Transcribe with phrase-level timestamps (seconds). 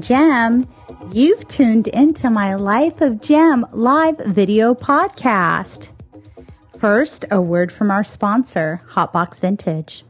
[0.00, 0.68] Jem.
[1.12, 5.90] You've tuned into my Life of Jem live video podcast.
[6.78, 10.04] First, a word from our sponsor, Hotbox Vintage.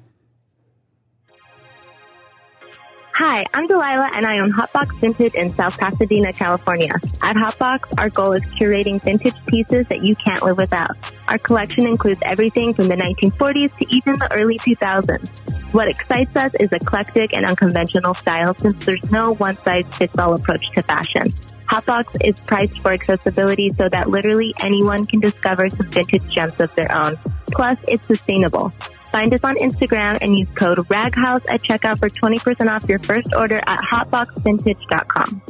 [3.15, 6.93] Hi, I'm Delilah and I own Hotbox Vintage in South Pasadena, California.
[7.23, 10.97] At Hotbox, our goal is curating vintage pieces that you can't live without.
[11.29, 15.31] Our collection includes everything from the 1940s to even the early 2000s.
[15.73, 20.35] What excites us is eclectic and unconventional style since there's no one size fits all
[20.35, 21.33] approach to fashion.
[21.69, 26.75] Hotbox is priced for accessibility so that literally anyone can discover some vintage gems of
[26.77, 27.19] their own.
[27.49, 28.73] Plus, it's sustainable.
[29.11, 33.35] Find us on Instagram and use code RAGHOUSE at checkout for 20% off your first
[33.35, 35.43] order at hotboxvintage.com.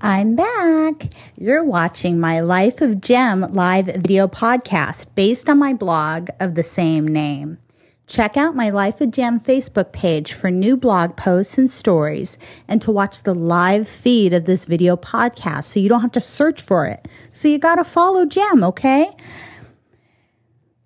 [0.00, 1.12] I'm back.
[1.38, 6.64] You're watching my Life of Jem live video podcast based on my blog of the
[6.64, 7.58] same name.
[8.06, 12.36] Check out my Life of Jem Facebook page for new blog posts and stories
[12.68, 16.20] and to watch the live feed of this video podcast so you don't have to
[16.20, 17.06] search for it.
[17.30, 19.08] So you got to follow Jem, okay?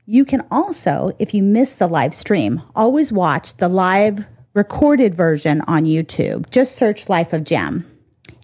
[0.05, 5.63] You can also, if you miss the live stream, always watch the live recorded version
[5.63, 6.49] on YouTube.
[6.51, 7.96] Just search Life of Jem.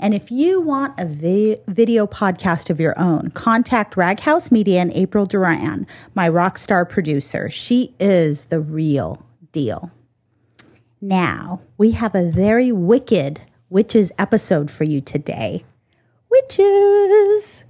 [0.02, 4.92] And if you want a vi- video podcast of your own, contact Raghouse Media and
[4.94, 5.86] April Duran,
[6.16, 7.48] my rock star producer.
[7.48, 9.92] She is the real deal.
[11.00, 15.64] Now, we have a very wicked witches episode for you today.
[16.28, 17.64] Witches!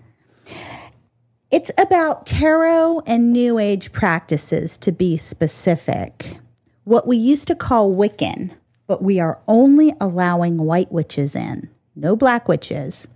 [1.51, 6.39] It's about tarot and New Age practices, to be specific.
[6.85, 8.53] What we used to call Wiccan,
[8.87, 13.07] but we are only allowing white witches in, no black witches,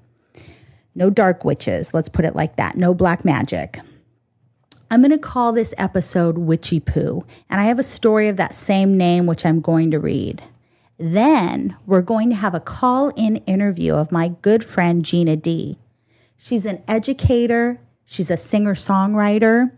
[0.94, 3.80] no dark witches, let's put it like that, no black magic.
[4.90, 8.54] I'm going to call this episode Witchy Poo, and I have a story of that
[8.54, 10.42] same name which I'm going to read.
[10.98, 15.76] Then we're going to have a call in interview of my good friend Gina D.
[16.38, 19.72] She's an educator, She's a singer songwriter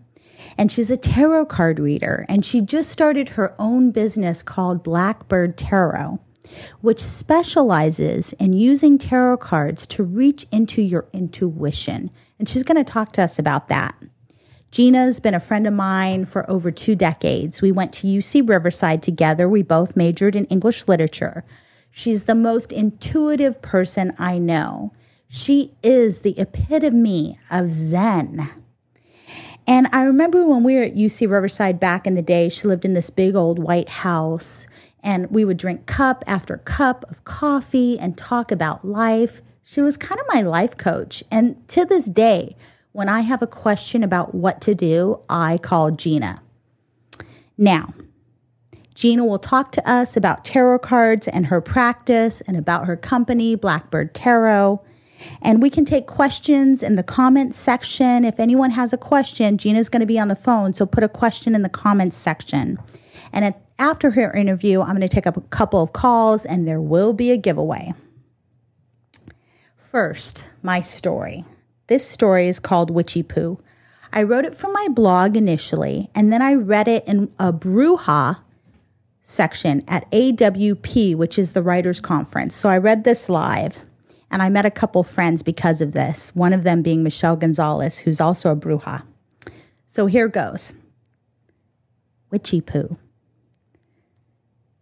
[0.59, 2.27] and she's a tarot card reader.
[2.29, 6.21] And she just started her own business called Blackbird Tarot,
[6.81, 12.11] which specializes in using tarot cards to reach into your intuition.
[12.39, 13.95] And she's going to talk to us about that.
[14.71, 17.63] Gina's been a friend of mine for over two decades.
[17.63, 19.49] We went to UC Riverside together.
[19.49, 21.45] We both majored in English literature.
[21.91, 24.93] She's the most intuitive person I know.
[25.29, 28.49] She is the epitome of Zen.
[29.67, 32.87] And I remember when we were at UC Riverside back in the day, she lived
[32.87, 34.67] in this big old white house,
[35.09, 39.41] and we would drink cup after cup of coffee and talk about life.
[39.65, 41.25] She was kind of my life coach.
[41.31, 42.55] And to this day,
[42.93, 46.43] when I have a question about what to do, I call Gina.
[47.57, 47.95] Now,
[48.95, 53.55] Gina will talk to us about tarot cards and her practice and about her company,
[53.55, 54.79] Blackbird Tarot.
[55.41, 58.27] And we can take questions in the comments section.
[58.27, 61.09] If anyone has a question, Gina's going to be on the phone, so put a
[61.09, 62.77] question in the comments section.
[63.33, 66.67] And at, after her interview, I'm going to take up a couple of calls and
[66.67, 67.93] there will be a giveaway.
[69.77, 71.45] First, my story.
[71.87, 73.59] This story is called Witchy Poo.
[74.13, 78.39] I wrote it for my blog initially, and then I read it in a Bruja
[79.21, 82.55] section at AWP, which is the Writers Conference.
[82.55, 83.85] So I read this live.
[84.31, 87.97] And I met a couple friends because of this, one of them being Michelle Gonzalez,
[87.97, 89.03] who's also a bruja.
[89.87, 90.75] So here goes
[92.31, 92.99] Witchy Poo.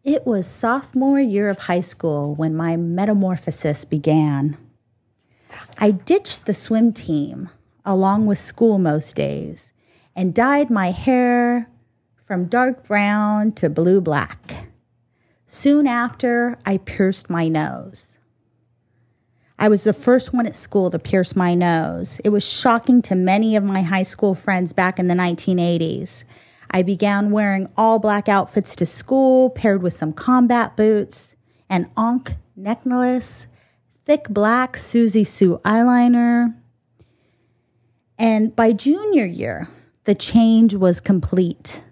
[0.06, 4.56] It was sophomore year of high school when my metamorphosis began.
[5.78, 7.50] I ditched the swim team
[7.84, 9.72] along with school most days
[10.14, 11.68] and dyed my hair
[12.24, 14.68] from dark brown to blue black.
[15.48, 18.20] Soon after, I pierced my nose.
[19.58, 22.20] I was the first one at school to pierce my nose.
[22.22, 26.22] It was shocking to many of my high school friends back in the 1980s.
[26.70, 31.34] I began wearing all black outfits to school, paired with some combat boots,
[31.68, 33.46] an ankh necklace,
[34.04, 36.54] thick black Siouxsie Sioux eyeliner.
[38.18, 39.68] And by junior year,
[40.04, 41.82] the change was complete.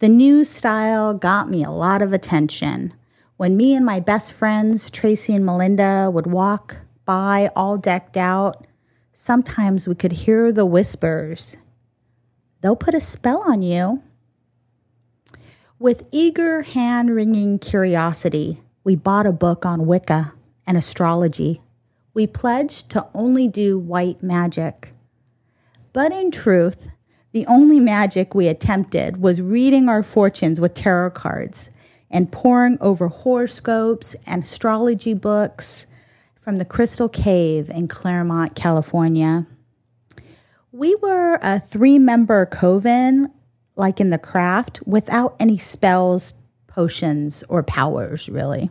[0.00, 2.92] The new style got me a lot of attention.
[3.36, 8.66] When me and my best friends, Tracy and Melinda, would walk by all decked out,
[9.12, 11.56] sometimes we could hear the whispers.
[12.60, 14.02] They'll put a spell on you.
[15.80, 20.32] With eager, hand wringing curiosity, we bought a book on Wicca
[20.68, 21.62] and astrology.
[22.14, 24.92] We pledged to only do white magic.
[25.92, 26.88] But in truth,
[27.32, 31.72] the only magic we attempted was reading our fortunes with tarot cards
[32.08, 35.86] and poring over horoscopes and astrology books
[36.40, 39.44] from the Crystal Cave in Claremont, California.
[40.70, 43.32] We were a three member coven,
[43.76, 46.32] like in the craft, without any spells,
[46.66, 48.70] potions, or powers, really.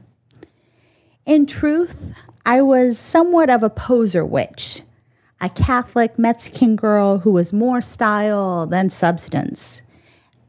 [1.25, 2.13] In truth,
[2.45, 4.81] I was somewhat of a poser witch,
[5.39, 9.81] a Catholic Mexican girl who was more style than substance,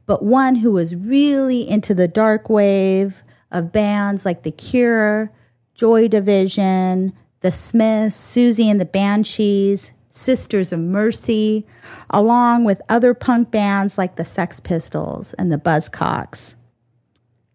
[0.07, 5.33] but one who was really into the dark wave of bands like The Cure,
[5.75, 11.67] Joy Division, The Smiths, Siouxsie and the Banshees, Sisters of Mercy,
[12.09, 16.55] along with other punk bands like the Sex Pistols and the Buzzcocks.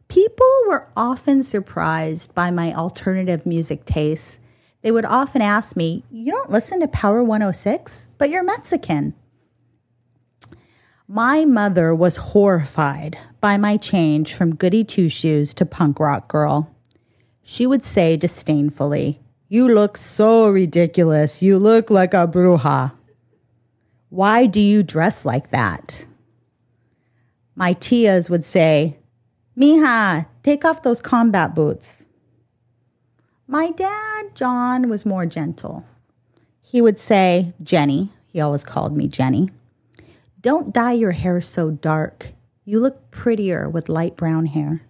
[0.10, 4.40] People were often surprised by my alternative music tastes.
[4.82, 9.14] They would often ask me, You don't listen to Power 106, but you're Mexican.
[11.08, 16.76] My mother was horrified by my change from goody two shoes to punk rock girl.
[17.42, 21.42] She would say disdainfully, You look so ridiculous.
[21.42, 22.92] You look like a bruja.
[24.10, 26.06] Why do you dress like that?
[27.56, 28.98] My tias would say,
[29.58, 32.06] Mija, take off those combat boots.
[33.48, 35.84] My dad, John, was more gentle.
[36.62, 39.50] He would say, Jenny, he always called me Jenny,
[40.42, 42.34] don't dye your hair so dark.
[42.66, 44.82] You look prettier with light brown hair.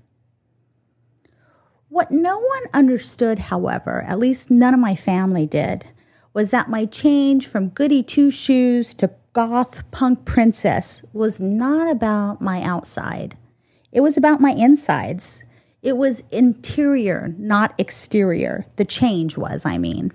[1.89, 5.87] What no one understood, however, at least none of my family did,
[6.35, 12.41] was that my change from goody two shoes to goth punk princess was not about
[12.41, 13.35] my outside.
[13.91, 15.43] It was about my insides.
[15.81, 18.67] It was interior, not exterior.
[18.75, 20.11] The change was, I mean.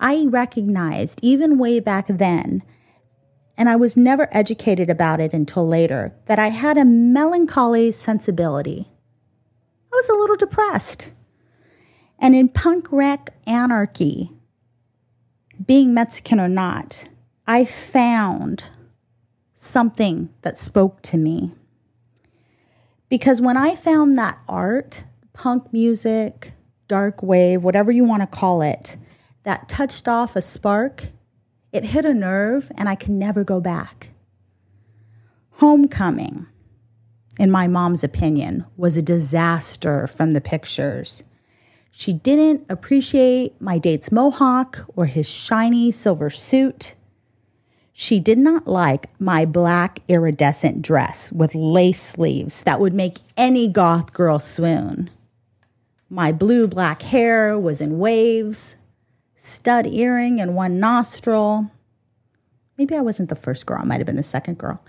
[0.00, 2.62] I recognized, even way back then,
[3.56, 8.88] and I was never educated about it until later, that I had a melancholy sensibility.
[9.98, 11.12] Was a little depressed.
[12.20, 14.30] And in punk rock anarchy,
[15.66, 17.04] being Mexican or not,
[17.48, 18.62] I found
[19.54, 21.50] something that spoke to me.
[23.08, 25.02] Because when I found that art,
[25.32, 26.52] punk music,
[26.86, 28.96] dark wave, whatever you want to call it,
[29.42, 31.08] that touched off a spark,
[31.72, 34.10] it hit a nerve and I can never go back.
[35.54, 36.46] Homecoming,
[37.38, 41.22] in my mom's opinion, was a disaster from the pictures.
[41.90, 46.94] She didn't appreciate my date's mohawk or his shiny silver suit.
[47.92, 53.68] She did not like my black iridescent dress with lace sleeves that would make any
[53.68, 55.10] goth girl swoon.
[56.08, 58.76] My blue black hair was in waves,
[59.34, 61.70] stud earring in one nostril.
[62.76, 64.80] Maybe I wasn't the first girl, I might have been the second girl.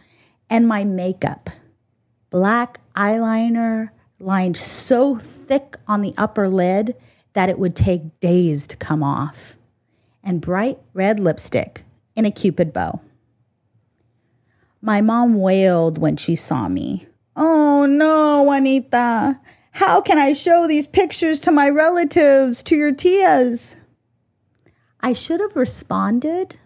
[0.49, 1.49] And my makeup,
[2.29, 6.95] black eyeliner lined so thick on the upper lid
[7.33, 9.55] that it would take days to come off,
[10.23, 11.83] and bright red lipstick
[12.15, 12.99] in a cupid bow.
[14.81, 17.07] My mom wailed when she saw me.
[17.35, 19.39] Oh no, Juanita.
[19.71, 23.75] How can I show these pictures to my relatives, to your tias?
[25.01, 26.57] I should have responded,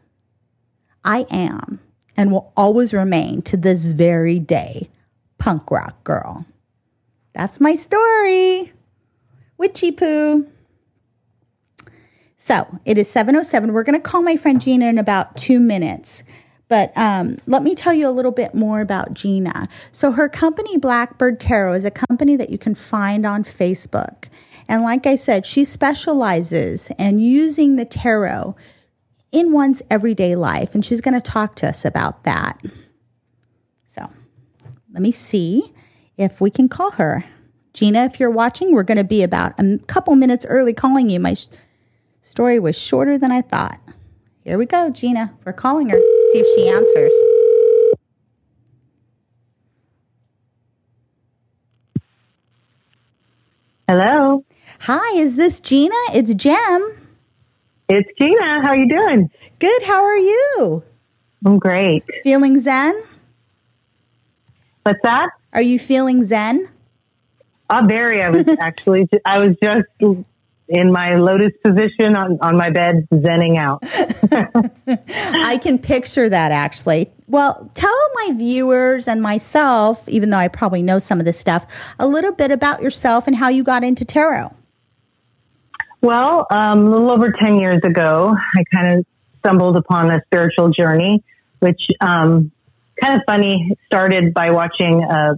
[1.04, 1.80] I am
[2.16, 4.90] and will always remain to this very day
[5.44, 6.46] punk rock girl.
[7.34, 8.72] That's my story.
[9.58, 10.48] Witchy poo.
[12.38, 13.74] So it is 707.
[13.74, 16.24] We're going to call my friend Gina in about two minutes.
[16.70, 19.68] But um, let me tell you a little bit more about Gina.
[19.92, 24.30] So, her company, Blackbird Tarot, is a company that you can find on Facebook.
[24.70, 28.56] And like I said, she specializes in using the tarot
[29.34, 30.74] in one's everyday life.
[30.74, 32.62] And she's going to talk to us about that.
[34.94, 35.74] Let me see
[36.18, 37.26] if we can call her.
[37.74, 41.20] Gina, if you're watching, we're going to be about a couple minutes early calling you.
[41.20, 41.36] My
[42.34, 43.80] Story was shorter than I thought.
[44.44, 45.32] Here we go, Gina.
[45.46, 45.98] We're calling her.
[45.98, 47.14] See if she answers.
[53.88, 54.44] Hello.
[54.80, 55.94] Hi, is this Gina?
[56.14, 56.94] It's Jem.
[57.88, 58.64] It's Gina.
[58.64, 59.30] How are you doing?
[59.60, 59.84] Good.
[59.84, 60.84] How are you?
[61.46, 62.04] I'm great.
[62.24, 63.00] Feeling zen?
[64.84, 65.30] What's that?
[65.54, 66.70] Are you feeling zen?
[67.70, 68.22] Oh, very.
[68.22, 69.88] I was actually, I was just
[70.70, 73.84] in my lotus position on, on my bed, zenning out.
[75.18, 77.12] I can picture that actually.
[77.28, 81.94] Well, tell my viewers and myself, even though I probably know some of this stuff,
[82.00, 84.52] a little bit about yourself and how you got into tarot.
[86.02, 89.06] Well, um, a little over 10 years ago, I kind of
[89.40, 91.24] stumbled upon a spiritual journey,
[91.60, 92.52] which um,
[93.04, 95.34] kind of funny started by watching a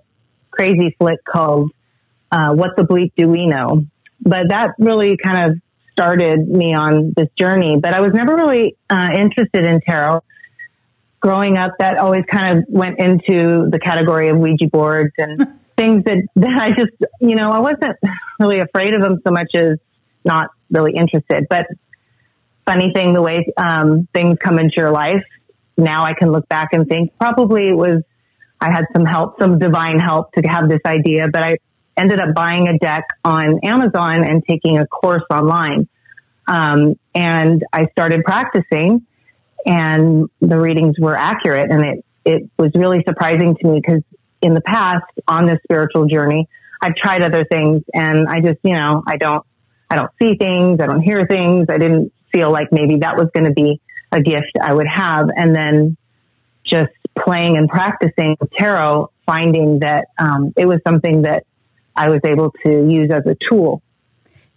[0.51, 1.72] crazy flick called
[2.31, 3.86] uh, what the bleep do we know?
[4.22, 5.57] But that really kind of
[5.91, 7.77] started me on this journey.
[7.77, 10.22] But I was never really uh, interested in tarot.
[11.22, 15.39] Growing up, that always kind of went into the category of Ouija boards and
[15.77, 17.95] things that, that I just, you know, I wasn't
[18.39, 19.79] really afraid of them so much as
[20.24, 21.48] not really interested.
[21.50, 21.67] But
[22.65, 25.24] funny thing, the way um, things come into your life,
[25.77, 28.01] now I can look back and think probably it was
[28.60, 31.58] I had some help, some divine help to have this idea, but I
[31.98, 35.88] ended up buying a deck on Amazon and taking a course online.
[36.48, 39.05] Um, and I started practicing
[39.65, 44.03] and the readings were accurate and it, it was really surprising to me because
[44.41, 46.48] in the past on this spiritual journey,
[46.82, 49.46] I've tried other things and I just, you know, I don't,
[49.89, 50.79] I don't see things.
[50.82, 51.67] I don't hear things.
[51.70, 53.82] I didn't feel like maybe that was going to be
[54.15, 55.29] a gift I would have.
[55.36, 55.98] And then
[56.63, 61.45] just playing and practicing tarot, finding that um, it was something that
[61.95, 63.81] I was able to use as a tool.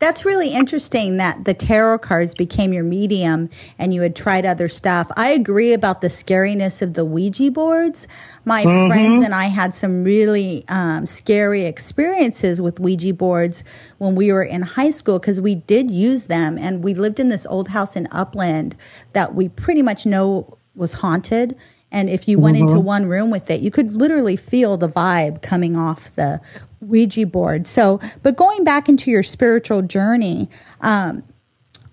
[0.00, 4.68] That's really interesting that the tarot cards became your medium and you had tried other
[4.68, 5.10] stuff.
[5.16, 8.06] I agree about the scariness of the Ouija boards.
[8.44, 8.92] My mm-hmm.
[8.92, 13.64] friends and I had some really um, scary experiences with Ouija boards
[13.98, 17.28] when we were in high school because we did use them and we lived in
[17.28, 18.76] this old house in Upland
[19.14, 21.56] that we pretty much know was haunted
[21.90, 22.68] and if you went mm-hmm.
[22.68, 26.40] into one room with it, you could literally feel the vibe coming off the
[26.80, 27.66] Ouija board.
[27.66, 30.48] So, but going back into your spiritual journey,
[30.80, 31.22] um,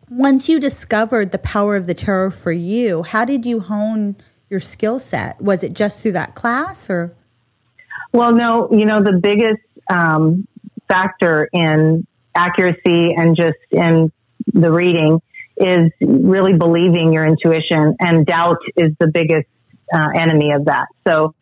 [0.10, 4.15] once you discovered the power of the tarot for you, how did you hone
[4.50, 5.42] your skill set?
[5.42, 7.15] Was it just through that class or?
[8.13, 10.48] Well, no, you know, the biggest um,
[10.88, 14.12] factor in accuracy and just in
[14.54, 15.22] the reading
[15.58, 19.48] is really believing your intuition and doubt is the biggest
[19.94, 20.88] uh, enemy of that.
[21.06, 21.34] So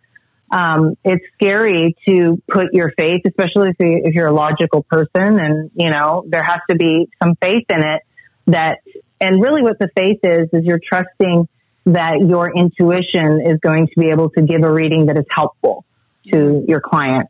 [0.53, 5.39] um, it's scary to put your faith, especially if, you, if you're a logical person,
[5.39, 8.03] and you know there has to be some faith in it.
[8.45, 8.79] That
[9.19, 11.47] and really, what the faith is is you're trusting
[11.87, 15.85] that your intuition is going to be able to give a reading that is helpful
[16.31, 17.27] to your client.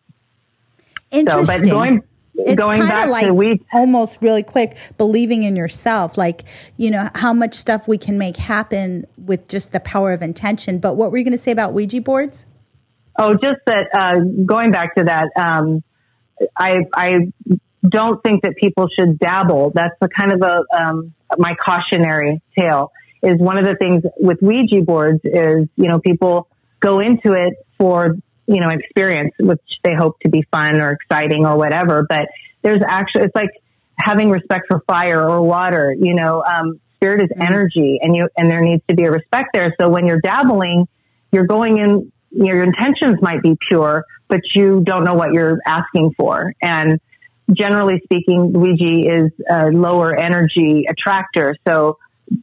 [1.10, 1.46] Interesting.
[1.46, 2.04] So, but going
[2.36, 6.46] it's going back like to we almost really quick believing in yourself like
[6.78, 10.80] you know how much stuff we can make happen with just the power of intention
[10.80, 12.48] but what were you going to say about ouija boards
[13.18, 15.84] oh just that uh, going back to that um,
[16.58, 17.32] i i
[17.88, 22.92] don't think that people should dabble that's the kind of a um, my cautionary tale
[23.22, 26.48] is one of the things with ouija boards is you know people
[26.80, 28.16] go into it for
[28.48, 32.06] you know, experience, which they hope to be fun or exciting or whatever.
[32.08, 32.30] But
[32.62, 33.52] there's actually, it's like
[33.98, 37.42] having respect for fire or water, you know, um, spirit is mm-hmm.
[37.42, 39.74] energy and you, and there needs to be a respect there.
[39.80, 40.88] So when you're dabbling,
[41.32, 46.14] you're going in, your intentions might be pure, but you don't know what you're asking
[46.18, 46.54] for.
[46.62, 47.00] And
[47.52, 51.56] generally speaking, Ouija is a lower energy attractor.
[51.68, 51.98] So,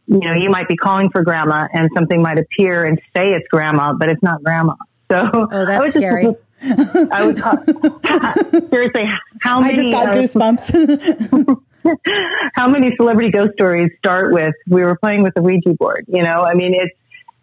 [0.06, 3.48] you know, you might be calling for grandma and something might appear and say it's
[3.48, 4.74] grandma, but it's not grandma.
[5.10, 6.24] So oh, that's I scary.
[6.24, 7.40] Just, I was
[8.70, 9.06] seriously
[9.40, 9.72] how many?
[9.72, 11.62] I just got uh, goosebumps.
[12.54, 16.04] how many celebrity ghost stories start with we were playing with the Ouija board?
[16.08, 16.94] You know, I mean, it's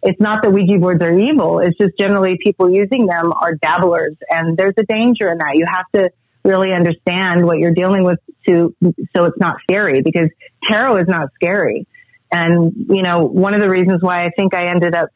[0.03, 1.59] it's not that Ouija boards are evil.
[1.59, 5.55] It's just generally people using them are dabblers, and there's a danger in that.
[5.55, 6.11] You have to
[6.43, 8.73] really understand what you're dealing with to
[9.15, 10.29] so it's not scary because
[10.63, 11.87] tarot is not scary.
[12.31, 15.09] And you know, one of the reasons why I think I ended up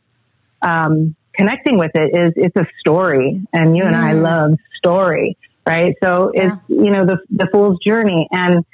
[0.61, 3.88] um, connecting with it is it's a story and you mm.
[3.88, 4.21] and I mm.
[4.21, 5.95] love story, right?
[6.03, 6.47] So yeah.
[6.47, 8.65] it's, you know, the, the fool's journey and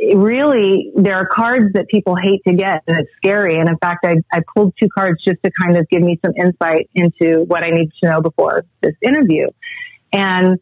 [0.00, 3.58] really there are cards that people hate to get and it's scary.
[3.58, 6.34] And in fact, I, I pulled two cards just to kind of give me some
[6.36, 9.48] insight into what I need to know before this interview.
[10.12, 10.58] And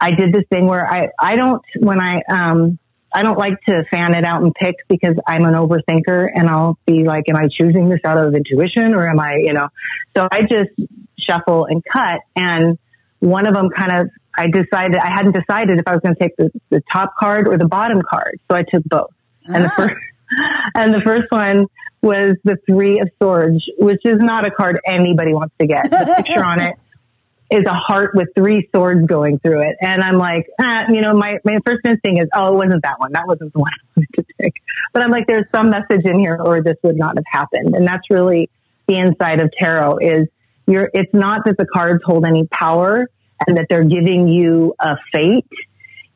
[0.00, 2.78] I did this thing where I, I don't, when I, um,
[3.12, 6.78] I don't like to fan it out and pick because I'm an overthinker and I'll
[6.86, 9.68] be like, am I choosing this out of intuition or am I, you know,
[10.16, 10.70] so I just
[11.18, 12.20] shuffle and cut.
[12.36, 12.78] And
[13.18, 16.20] one of them kind of, I decided, I hadn't decided if I was going to
[16.20, 18.40] take the, the top card or the bottom card.
[18.50, 19.10] So I took both.
[19.48, 19.54] Ah.
[19.54, 19.76] And the ah.
[19.76, 19.94] first,
[20.74, 21.66] and the first one
[22.02, 25.90] was the three of swords, which is not a card anybody wants to get.
[25.90, 26.76] The picture on it
[27.50, 29.76] is a heart with three swords going through it.
[29.80, 33.00] And I'm like, ah, you know, my, my first instinct is, oh, it wasn't that
[33.00, 33.12] one.
[33.12, 34.62] That wasn't the one I wanted to pick.
[34.92, 37.74] But I'm like, there's some message in here or this would not have happened.
[37.74, 38.48] And that's really
[38.86, 40.28] the inside of tarot is
[40.66, 43.08] you're, it's not that the cards hold any power
[43.46, 45.46] and that they're giving you a fate.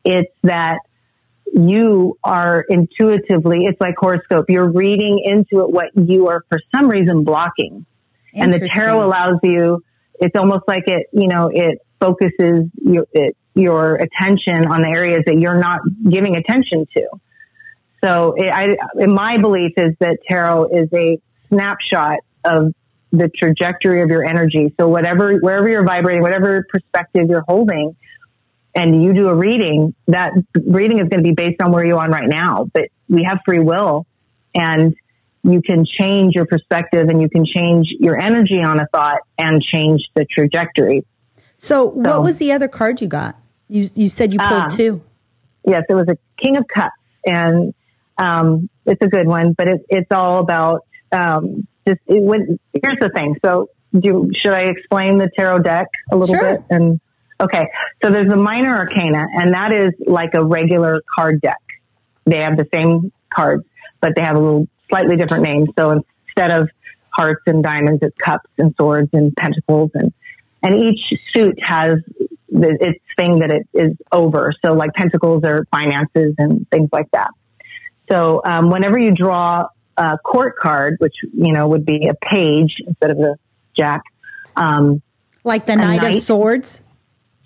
[0.03, 0.79] It's that
[1.53, 4.45] you are intuitively, it's like horoscope.
[4.49, 7.85] You're reading into it what you are for some reason blocking.
[8.33, 9.83] And the tarot allows you
[10.19, 15.23] it's almost like it, you know, it focuses you, it your attention on the areas
[15.25, 15.79] that you're not
[16.09, 17.07] giving attention to.
[18.03, 22.73] So it, I, in my belief is that tarot is a snapshot of
[23.17, 24.73] the trajectory of your energy.
[24.79, 27.95] So whatever, wherever you're vibrating, whatever perspective you're holding,
[28.75, 31.95] and you do a reading, that reading is going to be based on where you
[31.95, 32.67] are on right now.
[32.73, 34.05] But we have free will
[34.53, 34.95] and
[35.43, 39.61] you can change your perspective and you can change your energy on a thought and
[39.61, 41.05] change the trajectory.
[41.57, 43.37] So, so what was the other card you got?
[43.69, 45.03] You, you said you pulled uh, two.
[45.65, 46.95] Yes, it was a King of Cups
[47.25, 47.73] and
[48.17, 53.09] um, it's a good one, but it, it's all about um, just it, here's the
[53.09, 53.35] thing.
[53.43, 56.57] So, do should I explain the tarot deck a little sure.
[56.57, 56.65] bit?
[56.69, 56.99] And
[57.39, 57.69] okay,
[58.03, 61.61] so there's a minor arcana, and that is like a regular card deck.
[62.25, 63.65] They have the same cards,
[64.01, 65.69] but they have a little slightly different names.
[65.77, 65.91] So
[66.27, 66.69] instead of
[67.09, 70.13] hearts and diamonds, it's cups and swords and pentacles, and
[70.63, 71.99] and each suit has
[72.49, 74.53] its thing that it is over.
[74.63, 77.31] So like pentacles are finances and things like that.
[78.09, 82.81] So um, whenever you draw a court card, which you know would be a page
[82.85, 83.35] instead of a
[83.73, 84.03] jack,
[84.55, 85.01] um,
[85.43, 86.83] like the knight, knight, of swords.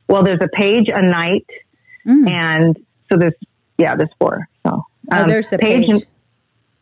[0.08, 1.46] Well, there's a page, a knight,
[2.08, 2.28] mm.
[2.28, 2.78] and
[3.12, 3.34] so there's
[3.78, 4.48] yeah, there's four.
[4.66, 5.88] So oh, um, oh, there's a page.
[5.88, 6.06] page.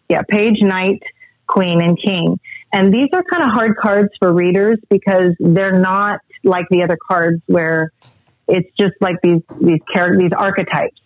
[0.10, 1.04] Yeah, page, knight,
[1.48, 2.40] queen, and king.
[2.72, 6.98] And these are kind of hard cards for readers because they're not like the other
[7.08, 7.92] cards where
[8.48, 11.02] it's just like these these character these archetypes.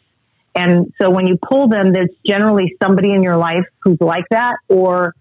[0.54, 4.56] And so when you pull them, there's generally somebody in your life who's like that,
[4.68, 5.16] or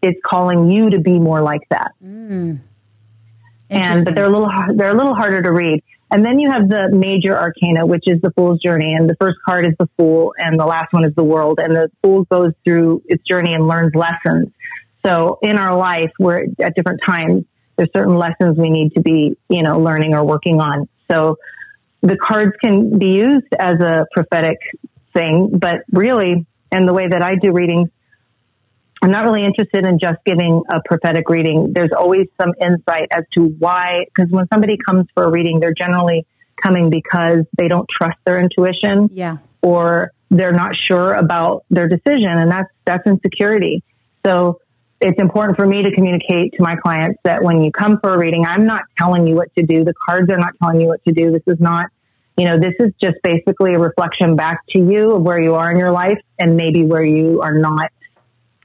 [0.00, 1.92] it's calling you to be more like that.
[2.04, 2.60] Mm.
[3.70, 5.82] And but they're a little they're a little harder to read.
[6.10, 8.94] And then you have the major arcana, which is the Fool's Journey.
[8.94, 11.58] And the first card is the Fool, and the last one is the World.
[11.58, 14.50] And the Fool goes through its journey and learns lessons.
[15.04, 17.44] So in our life, we're at different times,
[17.76, 20.88] there's certain lessons we need to be, you know, learning or working on.
[21.10, 21.38] So
[22.02, 24.58] the cards can be used as a prophetic
[25.14, 27.88] thing, but really, in the way that I do readings,
[29.02, 31.72] I'm not really interested in just giving a prophetic reading.
[31.72, 35.74] There's always some insight as to why, because when somebody comes for a reading, they're
[35.74, 36.24] generally
[36.62, 39.10] coming because they don't trust their intuition.
[39.12, 39.38] Yeah.
[39.60, 43.82] Or they're not sure about their decision and that's, that's insecurity.
[44.24, 44.60] So
[45.02, 48.18] it's important for me to communicate to my clients that when you come for a
[48.18, 49.84] reading, I'm not telling you what to do.
[49.84, 51.32] The cards are not telling you what to do.
[51.32, 51.86] This is not,
[52.36, 55.70] you know, this is just basically a reflection back to you of where you are
[55.70, 57.90] in your life and maybe where you are not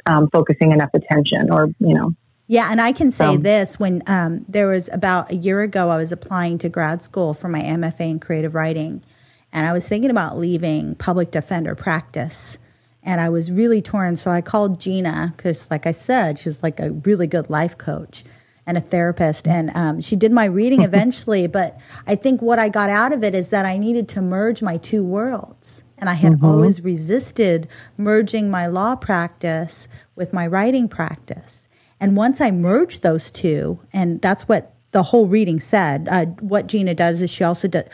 [0.06, 2.14] um, focusing enough attention or, you know.
[2.50, 3.38] Yeah, and I can say so.
[3.38, 7.34] this when um, there was about a year ago, I was applying to grad school
[7.34, 9.04] for my MFA in creative writing,
[9.52, 12.58] and I was thinking about leaving public defender practice.
[13.08, 14.18] And I was really torn.
[14.18, 18.24] So I called Gina because, like I said, she's like a really good life coach
[18.68, 19.48] and a therapist.
[19.48, 21.48] And um, she did my reading eventually.
[21.48, 24.62] but I think what I got out of it is that I needed to merge
[24.62, 25.84] my two worlds.
[25.98, 26.46] And I had mm-hmm.
[26.46, 27.68] always resisted
[27.98, 31.68] merging my law practice with my writing practice.
[32.00, 36.68] And once I merged those two, and that's what the whole reading said, uh, what
[36.68, 37.86] Gina does is she also does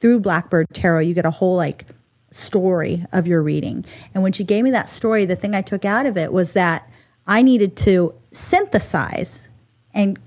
[0.00, 1.84] through Blackbird Tarot, you get a whole like
[2.30, 3.84] story of your reading.
[4.14, 6.52] And when she gave me that story, the thing I took out of it was
[6.52, 6.88] that
[7.26, 9.48] I needed to synthesize
[9.94, 10.18] and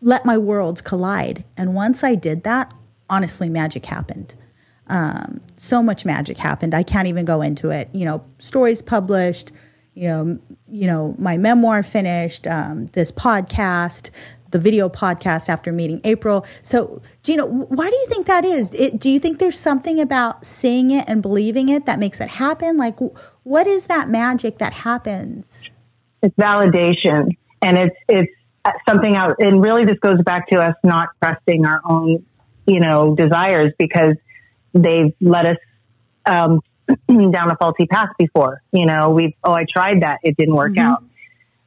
[0.00, 1.44] let my worlds collide.
[1.56, 2.72] And once I did that,
[3.10, 4.34] honestly, magic happened.
[4.88, 6.74] Um, so much magic happened.
[6.74, 7.88] I can't even go into it.
[7.92, 9.52] You know, stories published.
[9.94, 12.46] You know, you know, my memoir finished.
[12.46, 14.10] Um, this podcast,
[14.56, 16.46] the video podcast after meeting April.
[16.62, 18.72] So, Gina, why do you think that is?
[18.72, 22.28] It, do you think there's something about seeing it and believing it that makes it
[22.28, 22.78] happen?
[22.78, 22.96] Like,
[23.42, 25.70] what is that magic that happens?
[26.22, 28.32] It's validation, and it's it's
[28.88, 29.36] something out.
[29.40, 32.24] And really, this goes back to us not trusting our own,
[32.66, 34.16] you know, desires because
[34.72, 35.58] they've let us
[36.24, 36.60] um,
[37.30, 38.62] down a faulty path before.
[38.72, 40.20] You know, we've, oh, I tried that.
[40.22, 40.80] It didn't work mm-hmm.
[40.80, 41.04] out.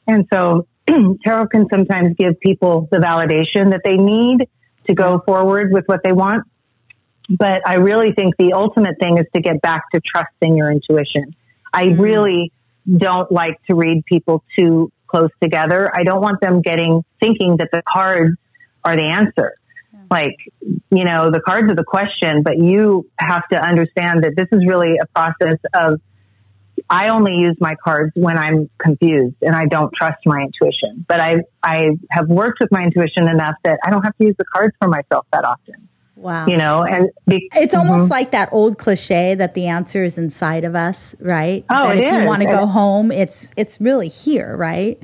[0.07, 0.65] And so
[1.23, 4.47] tarot can sometimes give people the validation that they need
[4.87, 6.45] to go forward with what they want.
[7.29, 11.35] But I really think the ultimate thing is to get back to trusting your intuition.
[11.71, 12.01] I mm-hmm.
[12.01, 12.51] really
[12.97, 15.95] don't like to read people too close together.
[15.95, 18.35] I don't want them getting thinking that the cards
[18.83, 19.53] are the answer
[20.09, 20.37] like,
[20.89, 24.65] you know, the cards are the question, but you have to understand that this is
[24.67, 26.01] really a process of
[26.89, 31.05] I only use my cards when I'm confused and I don't trust my intuition.
[31.07, 34.35] But I I have worked with my intuition enough that I don't have to use
[34.37, 35.87] the cards for myself that often.
[36.15, 36.47] Wow.
[36.47, 38.11] You know, and be- it's almost mm-hmm.
[38.11, 41.63] like that old cliche that the answer is inside of us, right?
[41.69, 42.11] Oh, that if is.
[42.11, 45.01] you want to go home, it's it's really here, right?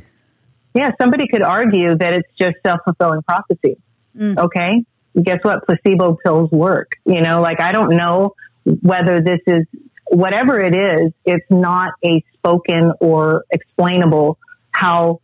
[0.73, 3.77] Yeah, somebody could argue that it's just self fulfilling prophecy.
[4.17, 4.37] Mm.
[4.37, 4.83] Okay.
[5.21, 5.65] guess what?
[5.65, 6.93] Placebo pills work.
[7.05, 8.35] You know, like I don't know
[8.81, 9.65] whether this is
[10.07, 14.37] whatever it is, it's not a spoken or explainable
[14.71, 15.21] how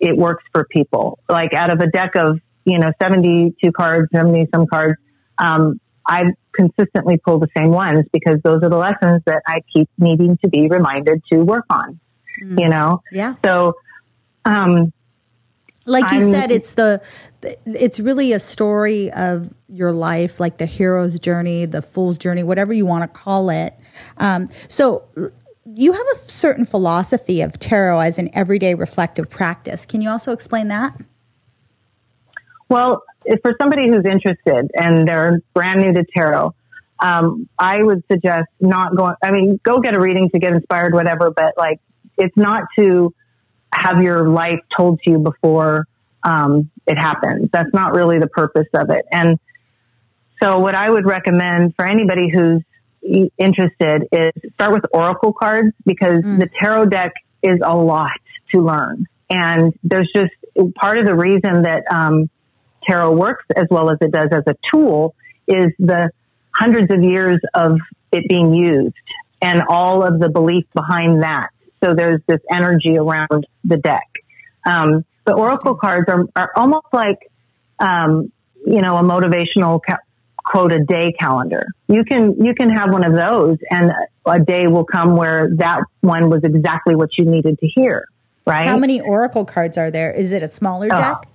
[0.00, 1.18] it works for people.
[1.28, 4.98] Like out of a deck of, you know, 72 cards, 70 some cards,
[5.38, 9.88] um, I consistently pull the same ones because those are the lessons that I keep
[9.98, 12.00] needing to be reminded to work on,
[12.42, 12.60] mm.
[12.60, 13.02] you know?
[13.12, 13.34] Yeah.
[13.44, 13.74] So,
[14.44, 14.92] um,
[15.88, 17.02] like you I'm, said, it's the,
[17.66, 22.72] it's really a story of your life, like the hero's journey, the fool's journey, whatever
[22.72, 23.74] you want to call it.
[24.18, 25.04] Um, so
[25.64, 29.86] you have a certain philosophy of tarot as an everyday reflective practice.
[29.86, 31.00] Can you also explain that?
[32.68, 33.02] Well,
[33.42, 36.54] for somebody who's interested and they're brand new to tarot,
[37.00, 39.14] um, I would suggest not going.
[39.22, 41.30] I mean, go get a reading to get inspired, whatever.
[41.30, 41.80] But like,
[42.16, 43.14] it's not to
[43.72, 45.86] have your life told to you before
[46.22, 47.50] um, it happens.
[47.52, 49.04] That's not really the purpose of it.
[49.12, 49.38] And
[50.42, 52.62] so, what I would recommend for anybody who's
[53.38, 56.38] interested is start with oracle cards because mm.
[56.38, 58.18] the tarot deck is a lot
[58.50, 59.06] to learn.
[59.30, 60.32] And there's just
[60.74, 62.30] part of the reason that um,
[62.82, 65.14] tarot works as well as it does as a tool
[65.46, 66.10] is the
[66.54, 67.78] hundreds of years of
[68.12, 68.94] it being used
[69.40, 71.50] and all of the belief behind that.
[71.82, 74.08] So there's this energy around the deck.
[74.68, 77.18] Um, the oracle cards are, are almost like,
[77.78, 78.32] um,
[78.66, 79.98] you know, a motivational ca-
[80.44, 81.66] quote a day calendar.
[81.86, 83.92] You can you can have one of those, and
[84.26, 88.06] a day will come where that one was exactly what you needed to hear.
[88.46, 88.66] Right?
[88.66, 90.10] How many oracle cards are there?
[90.10, 91.28] Is it a smaller deck?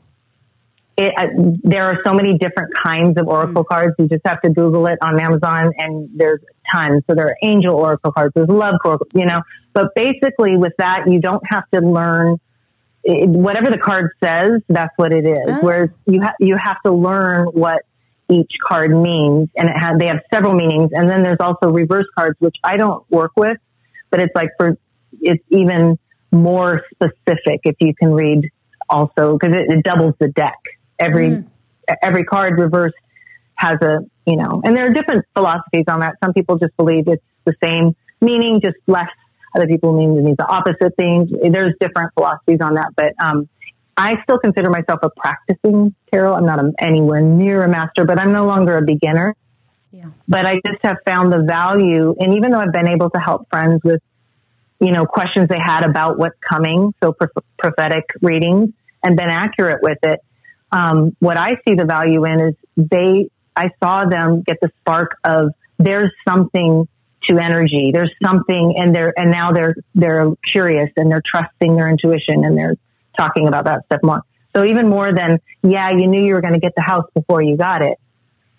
[0.96, 1.28] It, uh,
[1.64, 3.68] there are so many different kinds of oracle mm.
[3.68, 3.96] cards.
[3.98, 6.40] You just have to Google it on Amazon, and there's
[6.72, 7.04] tons.
[7.08, 8.34] So there are angel oracle cards.
[8.36, 9.42] There's love oracle, you know.
[9.74, 12.40] But basically, with that, you don't have to learn
[13.04, 14.62] it, whatever the card says.
[14.70, 15.38] That's what it is.
[15.48, 15.60] Oh.
[15.62, 17.84] Whereas you have you have to learn what
[18.30, 20.92] each card means, and it had they have several meanings.
[20.94, 23.58] And then there's also reverse cards, which I don't work with,
[24.10, 24.78] but it's like for
[25.22, 25.98] it's even
[26.32, 28.50] more specific if you can read
[28.90, 30.58] also because it, it, doubles the deck.
[31.00, 31.48] Every mm.
[32.02, 32.96] every card reversed
[33.56, 36.16] has a you know, and there are different philosophies on that.
[36.24, 39.10] Some people just believe it's the same meaning, just less.
[39.56, 41.30] Other people mean it means the opposite things.
[41.30, 43.50] There's different philosophies on that, but um,
[43.96, 46.34] I still consider myself a practicing tarot.
[46.36, 49.36] I'm not a, anywhere near a master, but I'm no longer a beginner.
[49.92, 50.08] Yeah.
[50.28, 53.48] But I just have found the value, and even though I've been able to help
[53.52, 54.02] friends with,
[54.80, 57.16] you know, questions they had about what's coming, so
[57.60, 58.72] prophetic readings,
[59.04, 60.20] and been accurate with it,
[60.74, 65.18] um, what I see the value in is they, I saw them get the spark
[65.24, 66.88] of there's something
[67.24, 67.92] to energy.
[67.94, 72.58] There's something, and they're and now they're they're curious and they're trusting their intuition and
[72.58, 72.76] they're
[73.16, 74.24] talking about that stuff more.
[74.56, 77.42] So even more than, yeah, you knew you were going to get the house before
[77.42, 77.98] you got it.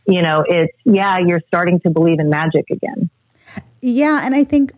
[0.06, 3.10] You know, it's, yeah, you're starting to believe in magic again.
[3.80, 4.20] Yeah.
[4.24, 4.72] And I think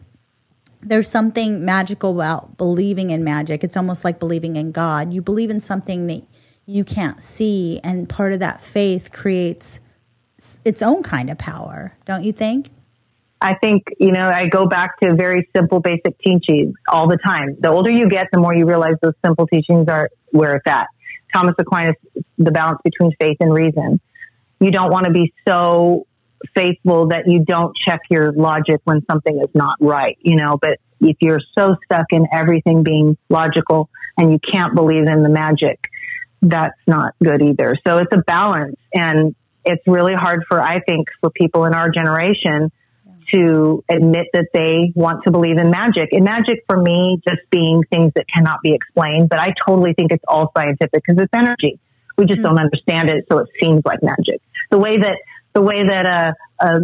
[0.82, 3.64] there's something magical about believing in magic.
[3.64, 5.12] It's almost like believing in God.
[5.12, 6.22] You believe in something that
[6.66, 9.80] you can't see, and part of that faith creates
[10.64, 12.70] its own kind of power, don't you think?
[13.40, 17.56] I think, you know, I go back to very simple, basic teachings all the time.
[17.60, 20.88] The older you get, the more you realize those simple teachings are where it's at.
[21.32, 21.96] Thomas Aquinas,
[22.38, 24.00] the balance between faith and reason.
[24.58, 26.06] You don't want to be so
[26.54, 30.78] faithful that you don't check your logic when something is not right, you know, but
[31.00, 35.90] if you're so stuck in everything being logical and you can't believe in the magic,
[36.42, 37.76] that's not good either.
[37.86, 41.90] So it's a balance and it's really hard for, I think, for people in our
[41.90, 42.70] generation
[43.30, 46.12] to admit that they want to believe in magic.
[46.12, 50.12] And magic for me just being things that cannot be explained, but I totally think
[50.12, 51.80] it's all scientific because it's energy.
[52.16, 52.54] We just mm-hmm.
[52.54, 54.40] don't understand it, so it seems like magic.
[54.70, 55.18] The way that
[55.52, 56.80] the way that a, a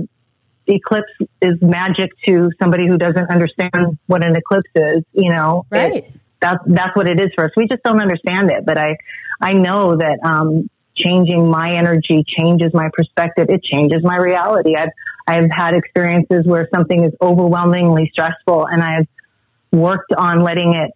[0.66, 5.96] eclipse is magic to somebody who doesn't understand what an eclipse is, you know, right.
[5.96, 6.12] It,
[6.42, 7.52] that's that's what it is for us.
[7.56, 8.98] We just don't understand it, but I
[9.40, 13.48] I know that um, changing my energy changes my perspective.
[13.48, 14.76] It changes my reality.
[14.76, 14.90] I've,
[15.26, 19.06] I've had experiences where something is overwhelmingly stressful and I've
[19.70, 20.90] worked on letting it,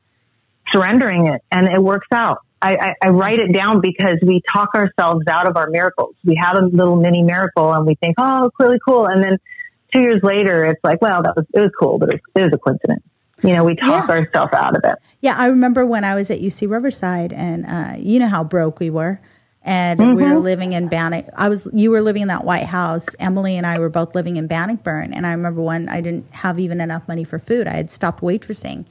[0.68, 2.38] surrendering it, and it works out.
[2.60, 6.14] I, I, I write it down because we talk ourselves out of our miracles.
[6.24, 9.06] We have a little mini miracle and we think, oh, really cool.
[9.06, 9.38] And then
[9.92, 12.44] two years later, it's like, well, that was, it was cool, but it was, it
[12.44, 13.02] was a coincidence.
[13.42, 14.14] You know, we talk yeah.
[14.14, 14.98] ourselves out of it.
[15.20, 15.34] Yeah.
[15.36, 18.90] I remember when I was at UC Riverside and, uh, you know how broke we
[18.90, 19.20] were
[19.62, 20.14] and mm-hmm.
[20.14, 20.38] we were mm-hmm.
[20.38, 21.26] living in Bannock.
[21.36, 23.08] I was, you were living in that White House.
[23.18, 25.12] Emily and I were both living in Bannockburn.
[25.12, 27.66] And I remember when I didn't have even enough money for food.
[27.66, 28.86] I had stopped waitressing,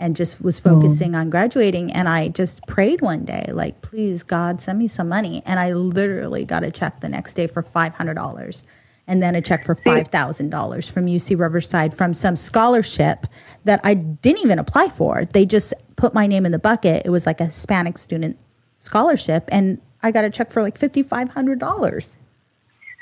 [0.00, 1.20] and just was focusing mm.
[1.20, 1.92] on graduating.
[1.92, 5.42] And I just prayed one day, like, please, God, send me some money.
[5.44, 8.62] And I literally got a check the next day for $500
[9.08, 13.26] and then a check for $5,000 from UC Riverside from some scholarship
[13.64, 15.24] that I didn't even apply for.
[15.24, 17.02] They just put my name in the bucket.
[17.06, 18.38] It was like a Hispanic student
[18.76, 19.48] scholarship.
[19.48, 22.18] And I got a check for like $5,500.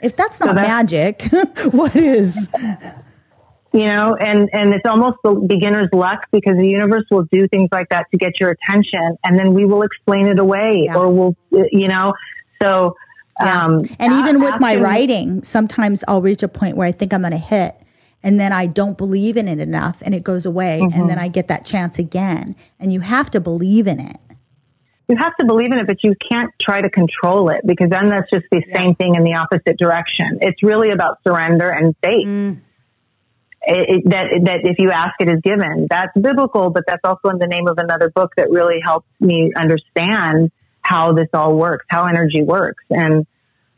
[0.03, 1.23] If that's not so that's, magic,
[1.73, 2.49] what is?
[3.73, 7.69] You know, and, and it's almost the beginner's luck because the universe will do things
[7.73, 10.97] like that to get your attention and then we will explain it away yeah.
[10.97, 12.15] or we'll, you know,
[12.63, 12.95] so
[13.41, 13.65] yeah.
[13.65, 17.21] Um, and even with my writing, sometimes I'll reach a point where I think I'm
[17.21, 17.77] going to hit
[18.23, 20.99] and then I don't believe in it enough and it goes away mm-hmm.
[20.99, 22.57] and then I get that chance again.
[22.81, 24.19] And you have to believe in it.
[25.09, 28.09] You have to believe in it, but you can't try to control it because then
[28.09, 28.77] that's just the yeah.
[28.77, 30.39] same thing in the opposite direction.
[30.41, 32.27] It's really about surrender and faith.
[32.27, 32.61] Mm.
[33.69, 35.87] It, it, that that if you ask it is given.
[35.89, 39.53] That's biblical, but that's also in the name of another book that really helps me
[39.57, 40.51] understand
[40.87, 42.85] how this all works, how energy works.
[42.91, 43.27] And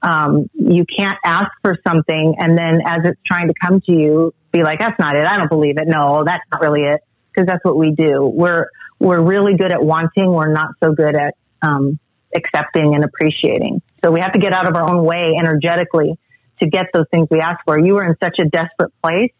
[0.03, 4.35] um, you can't ask for something and then as it's trying to come to you,
[4.53, 5.27] be like, that's not it.
[5.27, 5.88] I don't believe it.
[5.88, 7.01] No, that's not really it.
[7.33, 8.27] Because that's what we do.
[8.27, 8.66] We're,
[8.99, 10.31] we're really good at wanting.
[10.31, 11.99] We're not so good at, um,
[12.35, 13.81] accepting and appreciating.
[14.05, 16.18] So we have to get out of our own way energetically
[16.61, 17.79] to get those things we ask for.
[17.79, 19.33] You were in such a desperate place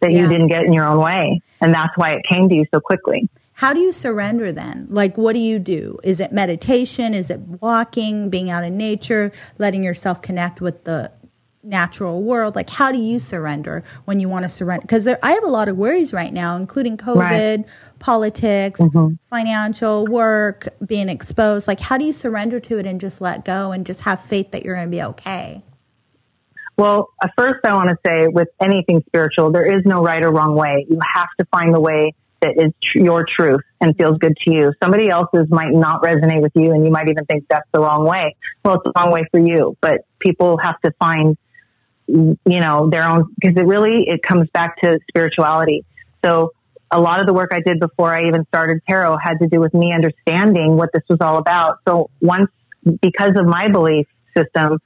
[0.00, 0.22] that yeah.
[0.22, 1.40] you didn't get in your own way.
[1.60, 3.28] And that's why it came to you so quickly.
[3.62, 4.88] How do you surrender then?
[4.90, 5.96] Like, what do you do?
[6.02, 7.14] Is it meditation?
[7.14, 11.12] Is it walking, being out in nature, letting yourself connect with the
[11.62, 12.56] natural world?
[12.56, 14.82] Like, how do you surrender when you want to surrender?
[14.82, 17.64] Because I have a lot of worries right now, including COVID, right.
[18.00, 19.14] politics, mm-hmm.
[19.30, 21.68] financial work, being exposed.
[21.68, 24.50] Like, how do you surrender to it and just let go and just have faith
[24.50, 25.62] that you're going to be okay?
[26.76, 30.56] Well, first, I want to say with anything spiritual, there is no right or wrong
[30.56, 30.84] way.
[30.90, 34.52] You have to find the way that is tr- your truth and feels good to
[34.52, 34.72] you.
[34.82, 38.04] Somebody else's might not resonate with you and you might even think that's the wrong
[38.06, 38.36] way.
[38.64, 41.38] Well, it's the wrong way for you, but people have to find,
[42.06, 45.84] you know, their own, because it really, it comes back to spirituality.
[46.24, 46.52] So
[46.90, 49.60] a lot of the work I did before I even started tarot had to do
[49.60, 51.78] with me understanding what this was all about.
[51.88, 52.50] So once,
[53.00, 54.78] because of my belief system,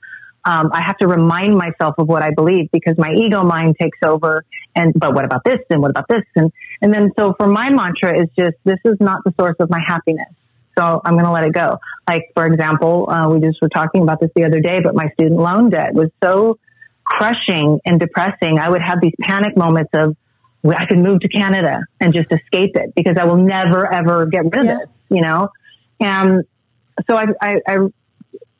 [0.46, 3.98] um, I have to remind myself of what I believe because my ego mind takes
[4.04, 4.44] over.
[4.76, 5.58] And but what about this?
[5.70, 6.22] And what about this?
[6.36, 9.68] And and then so for my mantra is just this is not the source of
[9.68, 10.32] my happiness.
[10.78, 11.80] So I'm going to let it go.
[12.06, 15.08] Like for example, uh, we just were talking about this the other day, but my
[15.14, 16.58] student loan debt was so
[17.04, 18.58] crushing and depressing.
[18.58, 20.16] I would have these panic moments of
[20.64, 24.44] I could move to Canada and just escape it because I will never ever get
[24.44, 24.78] rid of yeah.
[24.82, 24.88] it.
[25.08, 25.48] You know,
[25.98, 26.44] and
[27.08, 27.78] so I I I,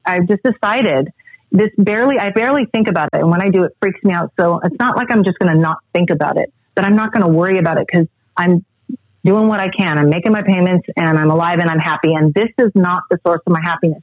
[0.05, 1.13] I just decided
[1.57, 3.21] this barely, I barely think about it.
[3.21, 4.33] And when I do, it freaks me out.
[4.39, 7.13] So it's not like I'm just going to not think about it, but I'm not
[7.13, 8.65] going to worry about it because I'm
[9.25, 9.99] doing what I can.
[9.99, 12.15] I'm making my payments and I'm alive and I'm happy.
[12.15, 14.03] And this is not the source of my happiness.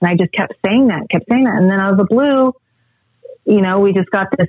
[0.00, 1.54] And I just kept saying that, kept saying that.
[1.54, 2.52] And then out of the blue,
[3.44, 4.48] you know, we just got this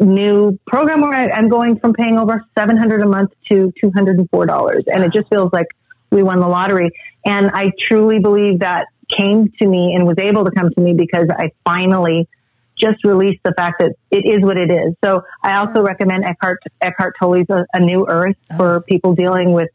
[0.00, 4.84] new program where I, am going from paying over 700 a month to $204.
[4.92, 5.68] And it just feels like
[6.10, 6.90] we won the lottery.
[7.24, 10.94] And I truly believe that came to me and was able to come to me
[10.94, 12.28] because I finally
[12.76, 14.94] just released the fact that it is what it is.
[15.02, 18.56] So I also recommend Eckhart, Eckhart Tolle's a, a New Earth oh.
[18.56, 19.70] for people dealing with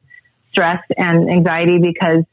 [0.52, 2.24] stress and anxiety because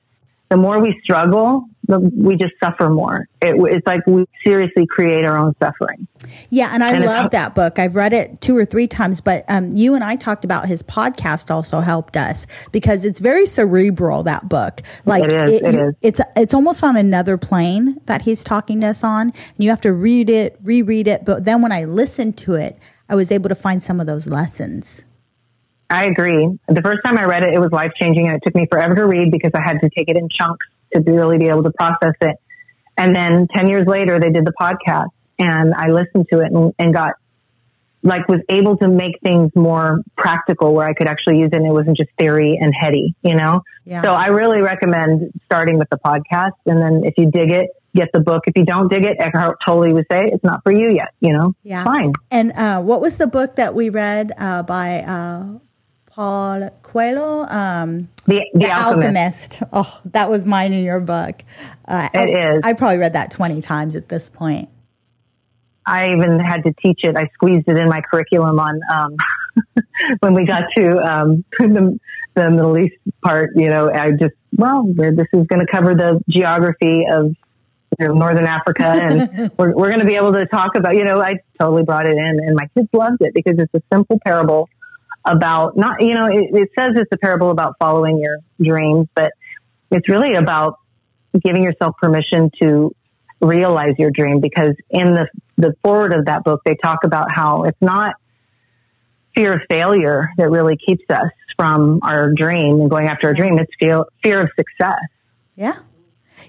[0.48, 3.26] the more we struggle, we just suffer more.
[3.40, 6.06] It, it's like we seriously create our own suffering.
[6.50, 7.78] Yeah, and I and love that book.
[7.78, 10.82] I've read it two or three times, but um, you and I talked about his
[10.82, 14.22] podcast also helped us because it's very cerebral.
[14.22, 15.94] That book, like it is, it, it is.
[16.02, 19.28] it's it's almost on another plane that he's talking to us on.
[19.30, 21.24] And you have to read it, reread it.
[21.24, 24.26] But then when I listened to it, I was able to find some of those
[24.26, 25.04] lessons.
[25.90, 26.58] I agree.
[26.68, 28.94] The first time I read it, it was life changing and it took me forever
[28.94, 31.72] to read because I had to take it in chunks to really be able to
[31.72, 32.36] process it.
[32.96, 36.74] And then 10 years later, they did the podcast and I listened to it and,
[36.78, 37.14] and got
[38.02, 41.66] like was able to make things more practical where I could actually use it and
[41.66, 43.62] it wasn't just theory and heady, you know?
[43.84, 44.02] Yeah.
[44.02, 46.52] So I really recommend starting with the podcast.
[46.66, 48.44] And then if you dig it, get the book.
[48.46, 51.32] If you don't dig it, Eckhart Tolle would say it's not for you yet, you
[51.32, 51.54] know?
[51.64, 51.84] Yeah.
[51.84, 52.12] Fine.
[52.30, 55.58] And uh, what was the book that we read uh, by uh,
[56.18, 59.62] Coelho, um, the, the, the Alchemist.
[59.62, 59.62] Alchemist.
[59.72, 61.44] Oh, that was mine in your book.
[61.86, 62.62] Uh, it I, is.
[62.64, 64.68] I probably read that 20 times at this point.
[65.86, 67.16] I even had to teach it.
[67.16, 69.16] I squeezed it in my curriculum on um,
[70.18, 71.98] when we got to um, the,
[72.34, 73.50] the Middle East part.
[73.54, 77.34] You know, I just well, this is going to cover the geography of
[77.98, 80.96] you know, Northern Africa, and we're we're going to be able to talk about.
[80.96, 83.82] You know, I totally brought it in, and my kids loved it because it's a
[83.90, 84.68] simple parable
[85.24, 89.32] about not, you know, it, it says it's a parable about following your dreams, but
[89.90, 90.78] it's really about
[91.38, 92.94] giving yourself permission to
[93.40, 97.64] realize your dream because in the, the foreword of that book, they talk about how
[97.64, 98.16] it's not
[99.34, 103.58] fear of failure that really keeps us from our dream and going after our dream.
[103.58, 105.00] It's fear, fear of success.
[105.54, 105.76] Yeah.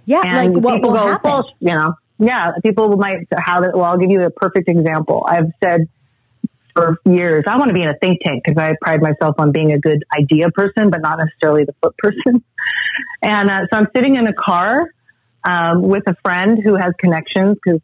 [0.06, 0.22] Yeah.
[0.26, 1.30] And like what will go, happen?
[1.30, 3.72] well, you know, yeah, people might have it.
[3.74, 5.26] Well, I'll give you a perfect example.
[5.28, 5.88] I've said
[6.76, 9.52] for years, I want to be in a think tank because I pride myself on
[9.52, 12.44] being a good idea person, but not necessarily the foot person.
[13.22, 14.90] And uh, so I'm sitting in a car
[15.44, 17.82] um, with a friend who has connections because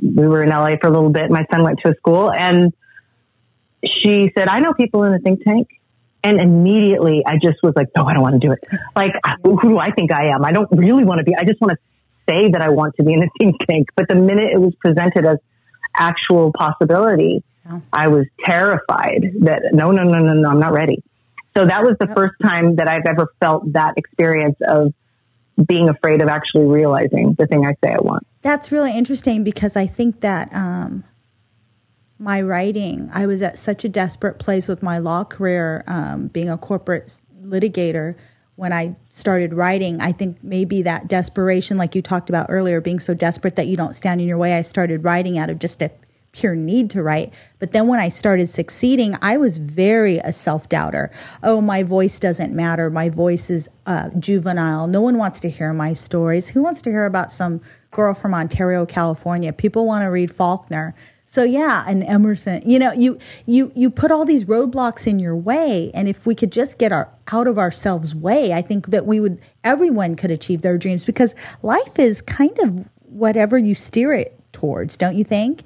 [0.00, 1.30] we were in LA for a little bit.
[1.30, 2.72] My son went to a school and
[3.84, 5.68] she said, I know people in the think tank.
[6.22, 8.58] And immediately I just was like, no, I don't want to do it.
[8.96, 10.44] Like, who do I think I am?
[10.44, 11.36] I don't really want to be.
[11.36, 11.78] I just want to
[12.28, 13.88] say that I want to be in a think tank.
[13.94, 15.38] But the minute it was presented as
[15.94, 17.80] actual possibility, yeah.
[17.92, 21.02] I was terrified that no, no, no, no, no, I'm not ready.
[21.56, 22.16] So that was the yep.
[22.16, 24.92] first time that I've ever felt that experience of
[25.66, 28.26] being afraid of actually realizing the thing I say I want.
[28.42, 31.02] That's really interesting because I think that um,
[32.18, 36.50] my writing, I was at such a desperate place with my law career, um, being
[36.50, 38.16] a corporate litigator.
[38.56, 43.00] When I started writing, I think maybe that desperation, like you talked about earlier, being
[43.00, 45.82] so desperate that you don't stand in your way, I started writing out of just
[45.82, 45.90] a
[46.36, 47.32] pure need to write.
[47.58, 51.10] But then when I started succeeding, I was very a self doubter.
[51.42, 52.90] Oh, my voice doesn't matter.
[52.90, 54.86] My voice is uh, juvenile.
[54.86, 56.48] No one wants to hear my stories.
[56.48, 59.52] Who wants to hear about some girl from Ontario, California?
[59.52, 60.94] People want to read Faulkner.
[61.28, 65.34] So yeah, and Emerson, you know, you you you put all these roadblocks in your
[65.34, 69.06] way, and if we could just get our out of ourselves way, I think that
[69.06, 74.12] we would everyone could achieve their dreams because life is kind of whatever you steer
[74.12, 75.64] it towards, don't you think?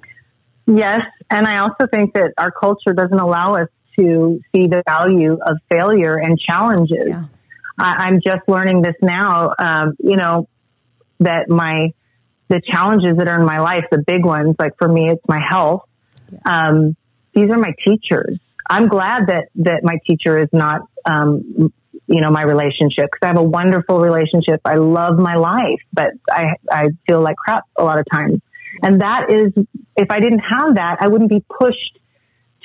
[0.71, 5.37] Yes, and I also think that our culture doesn't allow us to see the value
[5.45, 7.09] of failure and challenges.
[7.09, 7.25] Yeah.
[7.79, 9.53] I, am just learning this now.
[9.59, 10.49] Um, you know
[11.21, 11.93] that my
[12.49, 15.41] the challenges that are in my life, the big ones, like for me, it's my
[15.41, 15.89] health.
[16.45, 16.97] Um,
[17.35, 18.39] these are my teachers.
[18.69, 21.73] I'm glad that that my teacher is not, um,
[22.07, 24.61] you know, my relationship because I have a wonderful relationship.
[24.65, 28.41] I love my life, but I I feel like crap a lot of times.
[28.83, 29.53] And that is,
[29.97, 31.99] if I didn't have that, I wouldn't be pushed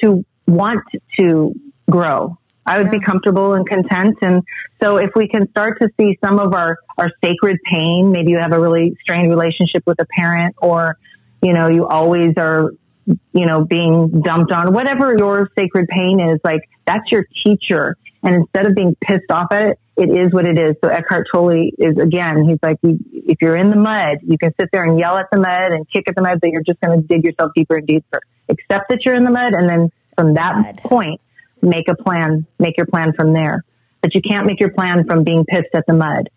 [0.02, 0.84] to want
[1.18, 1.54] to
[1.90, 2.38] grow.
[2.66, 3.00] I would yeah.
[3.00, 4.18] be comfortable and content.
[4.22, 4.44] And
[4.82, 8.40] so if we can start to see some of our, our sacred pain, maybe you
[8.40, 10.98] have a really strained relationship with a parent or,
[11.42, 12.72] you know, you always are,
[13.06, 17.98] you know, being dumped on, whatever your sacred pain is, like that's your teacher.
[18.24, 20.76] And instead of being pissed off at it, it is what it is.
[20.84, 24.70] So Eckhart Tolle is again, he's like, if you're in the mud, you can sit
[24.72, 27.02] there and yell at the mud and kick at the mud, but you're just going
[27.02, 28.22] to dig yourself deeper and deeper.
[28.50, 29.54] Accept that you're in the mud.
[29.54, 31.22] And then from that point,
[31.62, 33.64] make a plan, make your plan from there.
[34.02, 36.30] But you can't make your plan from being pissed at the mud.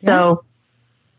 [0.00, 0.10] Yeah.
[0.10, 0.44] So,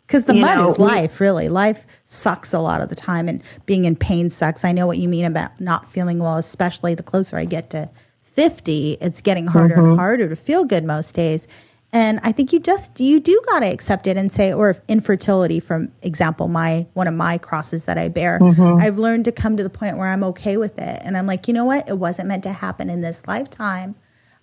[0.05, 1.47] because the mud know, is life, really.
[1.47, 4.65] Life sucks a lot of the time, and being in pain sucks.
[4.65, 7.89] I know what you mean about not feeling well, especially the closer I get to
[8.32, 9.89] 50, it's getting harder mm-hmm.
[9.89, 11.48] and harder to feel good most days.
[11.94, 15.60] And I think you just you do got to accept it and say, or infertility,
[15.60, 18.82] from example, my one of my crosses that I bear, mm-hmm.
[18.82, 21.50] I've learned to come to the point where I'm okay with it, and I'm like,
[21.50, 23.96] you know what, it wasn't meant to happen in this lifetime.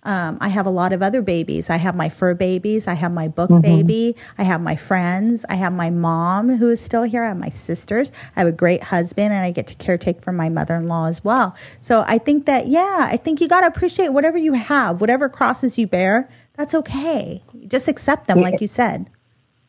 [0.08, 1.68] Um, I have a lot of other babies.
[1.68, 2.88] I have my fur babies.
[2.88, 3.60] I have my book mm-hmm.
[3.60, 4.16] baby.
[4.38, 5.44] I have my friends.
[5.50, 7.22] I have my mom who is still here.
[7.22, 8.10] I have my sisters.
[8.34, 11.08] I have a great husband and I get to caretake for my mother in law
[11.08, 11.54] as well.
[11.80, 15.28] So I think that, yeah, I think you got to appreciate whatever you have, whatever
[15.28, 16.30] crosses you bear.
[16.54, 17.42] That's okay.
[17.66, 19.10] Just accept them, like you said.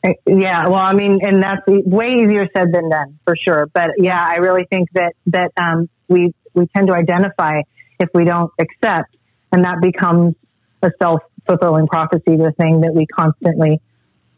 [0.05, 3.65] Uh, yeah, well, I mean, and that's way easier said than done, for sure.
[3.73, 7.63] But yeah, I really think that that um, we we tend to identify
[7.99, 9.17] if we don't accept
[9.51, 10.35] and that becomes
[10.81, 13.81] a self fulfilling prophecy, the thing that we constantly,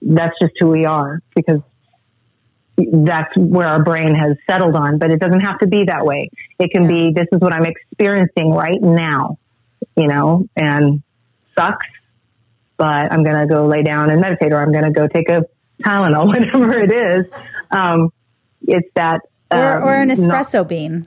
[0.01, 1.61] that's just who we are because
[2.77, 4.97] that's where our brain has settled on.
[4.97, 6.29] But it doesn't have to be that way.
[6.57, 9.37] It can be, this is what I'm experiencing right now,
[9.95, 11.03] you know, and
[11.57, 11.85] sucks,
[12.77, 15.29] but I'm going to go lay down and meditate or I'm going to go take
[15.29, 15.45] a
[15.83, 17.25] Tylenol, whatever it is.
[17.69, 18.11] Um,
[18.61, 19.21] it's that.
[19.51, 21.05] Um, or, or, an um, espresso not, bean.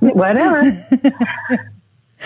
[0.00, 0.62] whatever.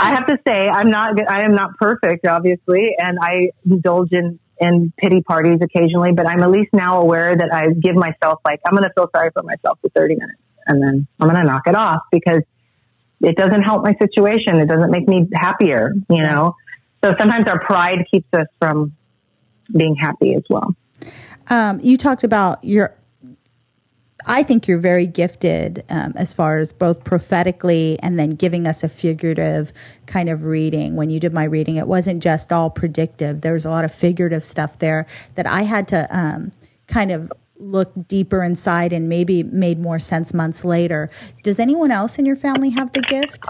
[0.01, 4.38] I have to say, I'm not, I am not perfect, obviously, and I indulge in,
[4.61, 8.61] in pity parties occasionally, but I'm at least now aware that I give myself like,
[8.64, 11.46] I'm going to feel sorry for myself for 30 minutes and then I'm going to
[11.46, 12.42] knock it off because
[13.20, 14.57] it doesn't help my situation.
[14.57, 16.55] It doesn't make me happier, you know?
[17.03, 18.94] So sometimes our pride keeps us from
[19.76, 20.74] being happy as well.
[21.49, 22.94] Um, you talked about your
[24.29, 28.85] I think you're very gifted um, as far as both prophetically and then giving us
[28.85, 29.72] a figurative
[30.07, 30.97] kind of reading.
[30.97, 33.41] When you did my reading, it wasn't just all predictive.
[33.41, 35.07] There was a lot of figurative stuff there
[35.37, 36.51] that I had to um,
[36.89, 41.09] kind of look deeper inside and maybe made more sense months later.
[41.43, 43.49] Does anyone else in your family have the gift?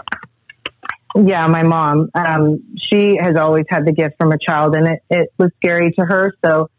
[1.15, 2.09] Yeah, my mom.
[2.13, 5.91] Um, she has always had the gift from a child, and it, it was scary
[5.93, 6.33] to her.
[6.43, 6.69] So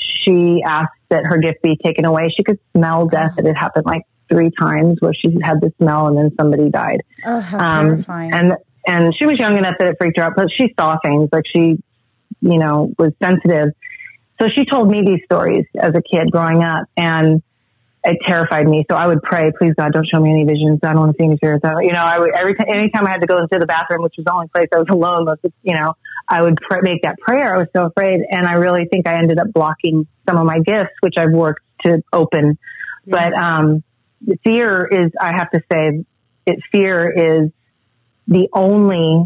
[0.00, 2.28] she asked that her gift be taken away.
[2.28, 3.32] She could smell death.
[3.36, 6.70] And it had happened like three times where she had the smell and then somebody
[6.70, 7.02] died.
[7.26, 8.32] Oh, how um, terrifying.
[8.32, 8.52] And,
[8.86, 11.46] and she was young enough that it freaked her out, but she saw things like
[11.46, 11.78] she,
[12.40, 13.70] you know, was sensitive.
[14.40, 17.42] So she told me these stories as a kid growing up and
[18.04, 18.84] it terrified me.
[18.90, 20.80] So I would pray, please God, don't show me any visions.
[20.82, 21.64] I don't want to see any spirits.
[21.82, 24.14] You know, I would, every time, anytime I had to go into the bathroom, which
[24.16, 25.94] was the only place I was alone, of, you know,
[26.26, 27.54] I would pray, make that prayer.
[27.54, 28.20] I was so afraid.
[28.30, 31.62] And I really think I ended up blocking some of my gifts, which I've worked
[31.82, 32.58] to open.
[33.04, 33.30] Yeah.
[33.30, 33.82] But, um,
[34.44, 36.04] fear is, I have to say,
[36.46, 37.50] it, fear is
[38.28, 39.24] the only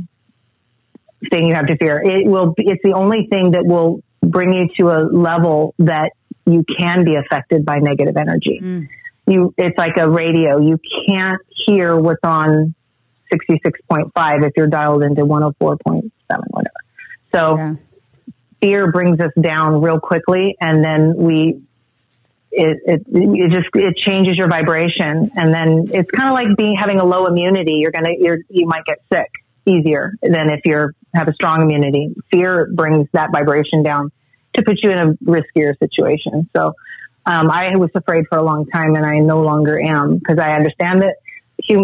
[1.31, 2.03] thing you have to fear.
[2.03, 6.13] It will, it's the only thing that will bring you to a level that
[6.47, 8.61] you can be affected by negative energy.
[8.63, 8.89] Mm.
[9.27, 10.59] You, it's like a radio.
[10.59, 12.75] You can't hear what's on
[13.33, 16.71] 66.5 if you're dialed into 104.7, whatever.
[17.33, 17.75] So yeah.
[18.61, 21.63] fear brings us down real quickly and then we,
[22.53, 25.31] it, it, it just, it changes your vibration.
[25.35, 27.75] And then it's kind of like being, having a low immunity.
[27.75, 29.31] You're going to, you're, you might get sick
[29.67, 32.15] easier than if you're, have a strong immunity.
[32.31, 34.13] Fear brings that vibration down
[34.55, 36.49] to put you in a riskier situation.
[36.55, 36.75] So,
[37.27, 40.55] um, I was afraid for a long time and I no longer am because I
[40.55, 41.17] understand that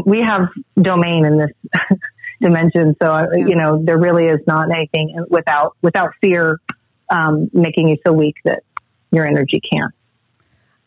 [0.05, 0.49] we have
[0.81, 1.51] domain in this
[2.41, 2.95] dimension.
[3.01, 6.61] So, uh, you know, there really is not anything without, without fear,
[7.09, 8.63] um, making you so weak that
[9.11, 9.95] your energy can't.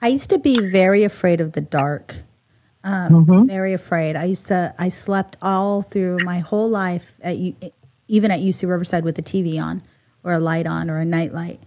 [0.01, 2.15] I used to be very afraid of the dark.
[2.83, 3.45] Um, mm-hmm.
[3.47, 4.17] Very afraid.
[4.17, 4.75] I used to.
[4.77, 7.37] I slept all through my whole life at
[8.09, 9.81] even at UC Riverside with the TV on,
[10.25, 11.61] or a light on, or a night light.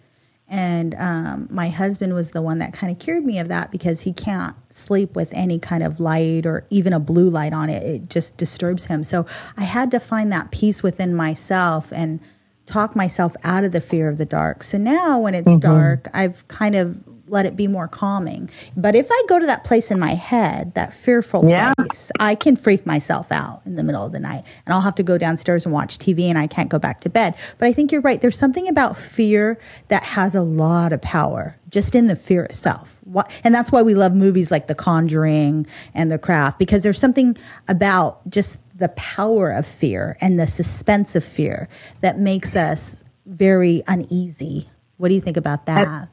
[0.49, 4.03] And um, my husband was the one that kind of cured me of that because
[4.03, 7.83] he can't sleep with any kind of light or even a blue light on it.
[7.83, 9.03] It just disturbs him.
[9.03, 9.27] So
[9.57, 12.21] I had to find that peace within myself and
[12.67, 14.63] talk myself out of the fear of the dark.
[14.63, 15.59] So now when it's mm-hmm.
[15.59, 18.49] dark, I've kind of let it be more calming.
[18.77, 21.73] But if I go to that place in my head, that fearful yeah.
[21.75, 24.95] place, I can freak myself out in the middle of the night and I'll have
[24.97, 27.35] to go downstairs and watch TV and I can't go back to bed.
[27.59, 28.21] But I think you're right.
[28.21, 29.59] There's something about fear
[29.89, 33.01] that has a lot of power just in the fear itself.
[33.45, 37.37] And that's why we love movies like The Conjuring and The Craft because there's something
[37.69, 41.69] about just the power of fear and the suspense of fear
[42.03, 44.69] that makes us very uneasy.
[44.99, 46.09] What do you think about that?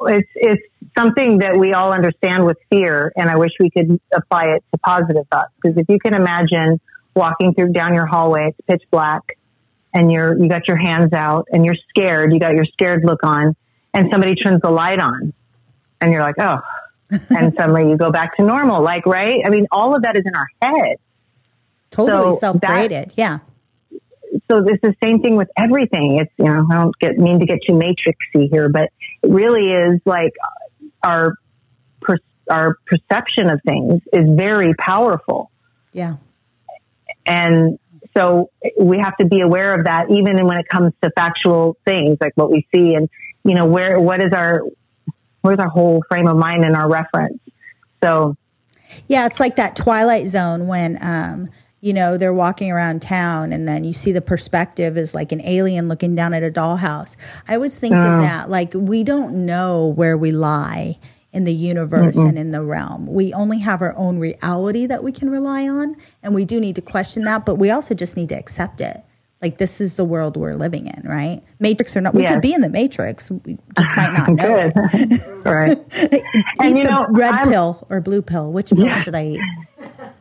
[0.00, 0.62] It's it's
[0.96, 4.78] something that we all understand with fear, and I wish we could apply it to
[4.78, 5.52] positive thoughts.
[5.60, 6.80] Because if you can imagine
[7.14, 9.38] walking through down your hallway, it's pitch black,
[9.92, 13.22] and you're you got your hands out, and you're scared, you got your scared look
[13.22, 13.56] on,
[13.94, 15.32] and somebody turns the light on,
[16.00, 16.60] and you're like, oh,
[17.30, 18.82] and suddenly you go back to normal.
[18.82, 19.40] Like, right?
[19.44, 20.96] I mean, all of that is in our head.
[21.90, 23.10] Totally so self-created.
[23.10, 23.38] That, yeah
[24.48, 26.16] so it's the same thing with everything.
[26.16, 28.90] It's, you know, I don't get, mean to get too matrixy here, but
[29.22, 30.34] it really is like
[31.02, 31.34] our,
[32.00, 32.18] per,
[32.48, 35.50] our perception of things is very powerful.
[35.92, 36.16] Yeah.
[37.24, 37.78] And
[38.16, 42.18] so we have to be aware of that even when it comes to factual things
[42.20, 43.10] like what we see and,
[43.44, 44.62] you know, where, what is our,
[45.40, 47.40] where's our whole frame of mind and our reference?
[48.02, 48.36] So,
[49.08, 51.50] yeah, it's like that Twilight Zone when, um,
[51.86, 55.40] you know, they're walking around town and then you see the perspective is like an
[55.42, 57.16] alien looking down at a dollhouse.
[57.46, 60.98] I always think of that like we don't know where we lie
[61.32, 62.30] in the universe Mm-mm.
[62.30, 63.06] and in the realm.
[63.06, 65.94] We only have our own reality that we can rely on.
[66.24, 69.04] And we do need to question that, but we also just need to accept it.
[69.40, 71.40] Like this is the world we're living in, right?
[71.60, 72.34] Matrix or not, we yes.
[72.34, 73.30] could be in the matrix.
[73.30, 74.72] We just might not know.
[75.44, 75.78] right.
[76.12, 76.24] eat
[76.58, 78.50] and, the know, red I'm, pill or blue pill.
[78.50, 79.00] Which pill yeah.
[79.00, 79.40] should I eat?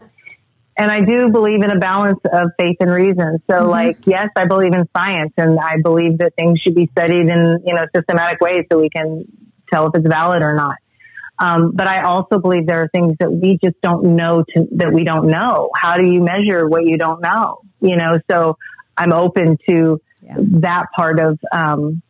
[0.77, 3.41] and I do believe in a balance of faith and reason.
[3.49, 3.69] So mm-hmm.
[3.69, 7.63] like, yes, I believe in science and I believe that things should be studied in,
[7.65, 9.25] you know, systematic ways so we can
[9.71, 10.75] tell if it's valid or not.
[11.37, 14.93] Um, but I also believe there are things that we just don't know to, that
[14.93, 15.69] we don't know.
[15.75, 17.61] How do you measure what you don't know?
[17.81, 18.57] You know, so
[18.97, 20.35] I'm open to yeah.
[20.37, 22.01] that part of, um,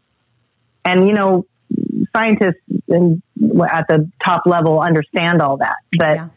[0.83, 1.45] and you know,
[2.15, 3.21] scientists in,
[3.67, 6.29] at the top level understand all that, but yeah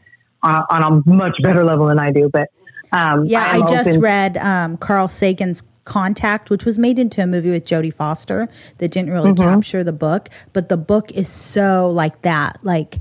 [0.43, 2.29] on a, on a much better level than I do.
[2.33, 2.49] But
[2.93, 7.27] um, yeah, i just open- read um, Carl Sagan's Contact, which was made into a
[7.27, 9.55] movie with Jodie Foster that didn't really mm-hmm.
[9.55, 12.63] capture the book, but the book is so like that.
[12.63, 12.99] Like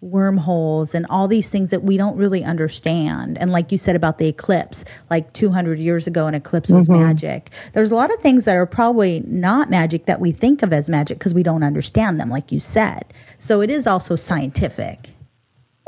[0.00, 3.38] wormholes and all these things that we don't really understand.
[3.38, 7.02] And like you said about the eclipse, like 200 years ago, an eclipse was mm-hmm.
[7.02, 7.50] magic.
[7.72, 10.88] There's a lot of things that are probably not magic that we think of as
[10.88, 13.04] magic because we don't understand them, like you said.
[13.38, 15.15] So it is also scientific.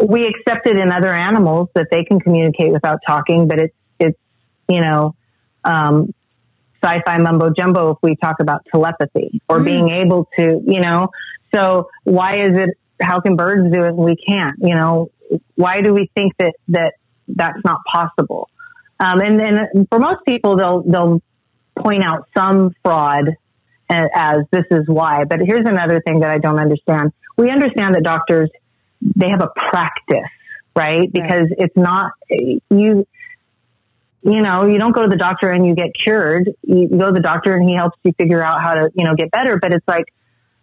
[0.02, 4.18] We accept it in other animals that they can communicate without talking, but it's, it's,
[4.68, 5.14] you know,
[5.64, 6.14] um,
[6.82, 9.64] sci-fi mumbo jumbo if we talk about telepathy or mm.
[9.64, 11.10] being able to, you know,
[11.52, 12.70] so why is it
[13.00, 14.56] how can birds do it and we can't?
[14.60, 15.10] You know,
[15.54, 16.94] why do we think that that
[17.28, 18.48] that's not possible?
[19.00, 21.22] Um, and then for most people, they'll they'll
[21.78, 23.36] point out some fraud
[23.88, 25.24] as, as this is why.
[25.24, 27.12] But here's another thing that I don't understand.
[27.36, 28.50] We understand that doctors
[29.00, 30.30] they have a practice,
[30.76, 31.10] right?
[31.12, 31.58] Because right.
[31.58, 32.12] it's not
[32.70, 33.06] you.
[34.20, 36.50] You know, you don't go to the doctor and you get cured.
[36.62, 39.14] You go to the doctor and he helps you figure out how to, you know,
[39.14, 39.58] get better.
[39.58, 40.12] But it's like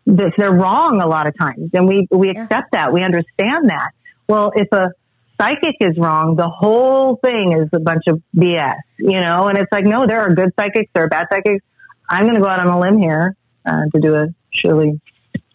[0.06, 1.72] they're wrong a lot of times.
[1.74, 2.86] And we, we accept yeah.
[2.86, 2.94] that.
[2.94, 3.92] We understand that.
[4.28, 4.92] Well, if a
[5.40, 9.48] psychic is wrong, the whole thing is a bunch of BS, you know?
[9.48, 11.64] And it's like, no, there are good psychics, there are bad psychics.
[12.10, 15.00] I'm going to go out on a limb here uh, to do a Shirley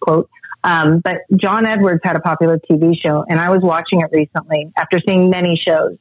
[0.01, 0.28] quote.
[0.63, 4.73] Um, but John Edwards had a popular TV show, and I was watching it recently
[4.77, 5.97] after seeing many shows.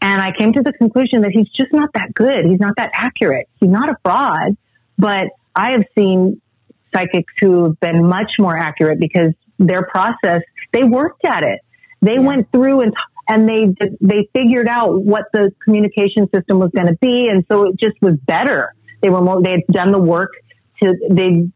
[0.00, 2.46] And I came to the conclusion that he's just not that good.
[2.46, 3.48] He's not that accurate.
[3.56, 4.56] He's not a fraud,
[4.96, 6.40] but I have seen
[6.94, 10.42] psychics who have been much more accurate because their process,
[10.72, 11.60] they worked at it.
[12.00, 12.20] They yeah.
[12.20, 12.94] went through and,
[13.28, 17.28] and they, they figured out what the communication system was going to be.
[17.28, 18.74] And so it just was better.
[19.02, 20.30] They were more, they had done the work
[20.80, 21.48] to, they,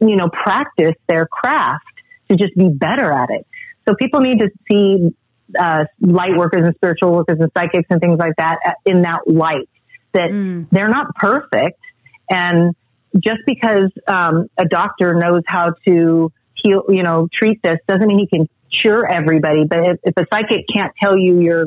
[0.00, 1.84] you know, practice their craft
[2.30, 3.46] to just be better at it.
[3.88, 5.14] So people need to see,
[5.58, 9.20] uh, light workers and spiritual workers and psychics and things like that uh, in that
[9.26, 9.68] light
[10.12, 10.66] that mm.
[10.70, 11.80] they're not perfect
[12.28, 12.74] and
[13.18, 18.18] just because um, a doctor knows how to heal, you know, treat this doesn't mean
[18.18, 19.64] he can cure everybody.
[19.64, 21.66] But if, if a psychic can't tell you you're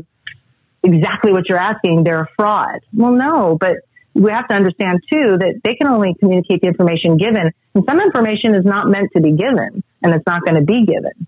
[0.84, 2.82] exactly what you're asking, they're a fraud.
[2.94, 3.78] Well, no, but
[4.14, 8.02] we have to understand too that they can only communicate the information given, and some
[8.02, 11.28] information is not meant to be given, and it's not going to be given.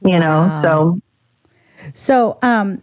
[0.00, 0.62] You know, wow.
[0.62, 1.00] so
[1.94, 2.82] so um,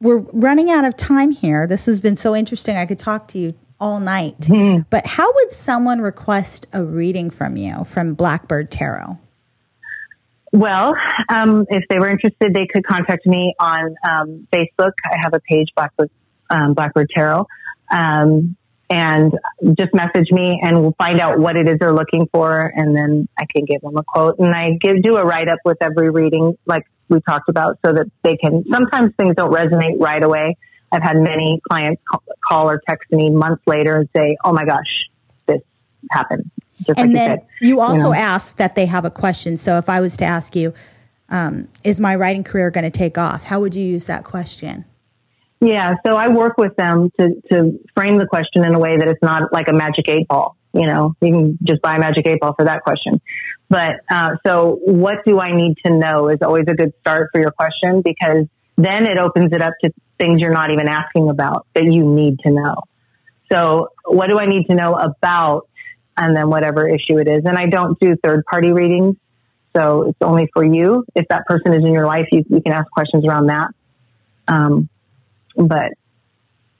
[0.00, 1.66] we're running out of time here.
[1.66, 2.76] This has been so interesting.
[2.76, 4.38] I could talk to you all night.
[4.40, 4.82] Mm-hmm.
[4.90, 9.18] But how would someone request a reading from you from Blackbird Tarot?
[10.52, 10.96] Well,
[11.28, 14.92] um, if they were interested, they could contact me on um, Facebook.
[15.04, 16.10] I have a page, Blackbird,
[16.48, 17.46] um, Blackbird Tarot,
[17.90, 18.56] um,
[18.88, 19.32] and
[19.76, 23.28] just message me, and we'll find out what it is they're looking for, and then
[23.38, 24.38] I can give them a quote.
[24.38, 27.92] And I give do a write up with every reading, like we talked about, so
[27.92, 28.64] that they can.
[28.70, 30.56] Sometimes things don't resonate right away,
[30.92, 32.02] I've had many clients
[32.46, 35.08] call or text me months later and say, "Oh my gosh,
[35.46, 35.60] this
[36.10, 36.50] happened."
[36.86, 38.14] Just and like then you, you also you know?
[38.14, 39.56] asked that they have a question.
[39.56, 40.74] So if I was to ask you,
[41.28, 44.84] um, "Is my writing career going to take off?" How would you use that question?
[45.60, 49.08] Yeah, so I work with them to to frame the question in a way that
[49.08, 50.56] it's not like a magic eight ball.
[50.72, 53.20] You know, you can just buy a magic eight ball for that question.
[53.68, 57.40] But uh, so, what do I need to know is always a good start for
[57.40, 58.46] your question because
[58.76, 62.38] then it opens it up to things you're not even asking about that you need
[62.40, 62.76] to know.
[63.50, 65.68] So what do I need to know about?
[66.16, 67.44] And then whatever issue it is.
[67.44, 69.16] And I don't do third party readings.
[69.76, 71.04] So it's only for you.
[71.14, 73.68] If that person is in your life, you, you can ask questions around that.
[74.48, 74.88] Um,
[75.56, 75.92] but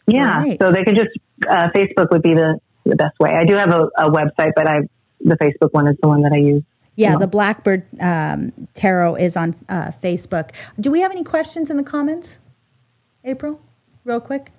[0.07, 0.59] yeah, right.
[0.65, 1.11] so they could just,
[1.49, 3.35] uh, Facebook would be the, the best way.
[3.35, 4.81] I do have a, a website, but I,
[5.21, 6.63] the Facebook one is the one that I use.
[6.95, 10.51] Yeah, the Blackbird um, Tarot is on uh, Facebook.
[10.81, 12.39] Do we have any questions in the comments?
[13.23, 13.61] April,
[14.05, 14.51] real quick.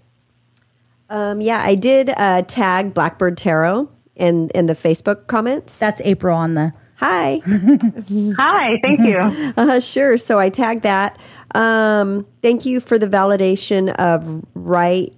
[1.10, 5.80] Um, yeah, I did uh, tag Blackbird Tarot in in the Facebook comments.
[5.80, 6.74] That's April on the.
[6.98, 7.42] Hi.
[7.46, 8.80] Hi.
[8.84, 9.54] Thank you.
[9.58, 10.18] Uh, sure.
[10.18, 11.18] So I tagged that.
[11.56, 15.14] Um, thank you for the validation of write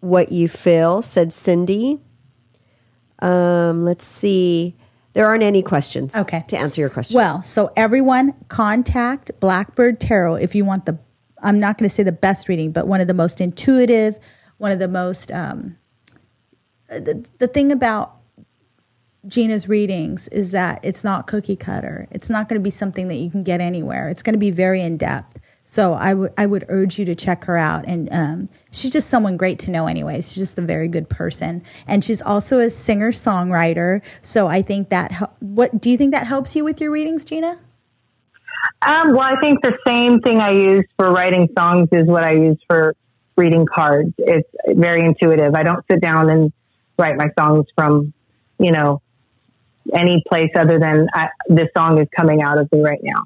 [0.00, 1.98] what you feel," said Cindy.
[3.20, 4.76] Um, let's see.
[5.14, 6.14] There aren't any questions.
[6.16, 6.44] Okay.
[6.48, 7.16] To answer your question.
[7.16, 10.98] Well, so everyone contact Blackbird Tarot if you want the
[11.42, 14.18] I'm not going to say the best reading, but one of the most intuitive,
[14.58, 15.76] one of the most, um,
[16.88, 18.19] the, the thing about
[19.26, 22.08] Gina's readings is that it's not cookie cutter.
[22.10, 24.08] It's not going to be something that you can get anywhere.
[24.08, 25.38] It's going to be very in depth.
[25.64, 27.84] So I would I would urge you to check her out.
[27.86, 30.16] And um, she's just someone great to know anyway.
[30.16, 34.02] She's just a very good person, and she's also a singer songwriter.
[34.22, 37.58] So I think that what do you think that helps you with your readings, Gina?
[38.82, 42.32] Um, well, I think the same thing I use for writing songs is what I
[42.32, 42.96] use for
[43.36, 44.12] reading cards.
[44.18, 45.54] It's very intuitive.
[45.54, 46.52] I don't sit down and
[46.98, 48.12] write my songs from,
[48.58, 49.02] you know,
[49.94, 53.24] any place other than I, this song is coming out of me right now.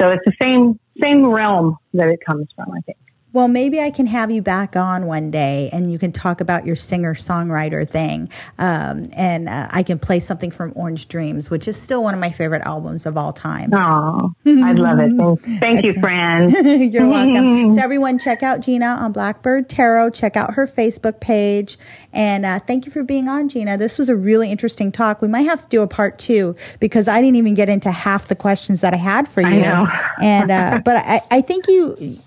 [0.00, 2.98] So it's the same same realm that it comes from, I think.
[3.36, 6.64] Well, maybe I can have you back on one day and you can talk about
[6.64, 8.30] your singer songwriter thing.
[8.56, 12.20] Um, and uh, I can play something from Orange Dreams, which is still one of
[12.20, 13.74] my favorite albums of all time.
[13.74, 15.14] Oh, I'd love it.
[15.18, 16.50] Thank, thank you, friend.
[16.94, 17.72] You're welcome.
[17.72, 20.12] so, everyone, check out Gina on Blackbird Tarot.
[20.12, 21.76] Check out her Facebook page.
[22.14, 23.76] And uh, thank you for being on, Gina.
[23.76, 25.20] This was a really interesting talk.
[25.20, 28.28] We might have to do a part two because I didn't even get into half
[28.28, 29.48] the questions that I had for you.
[29.48, 29.86] I know.
[30.22, 32.18] and, uh, but I, I think you,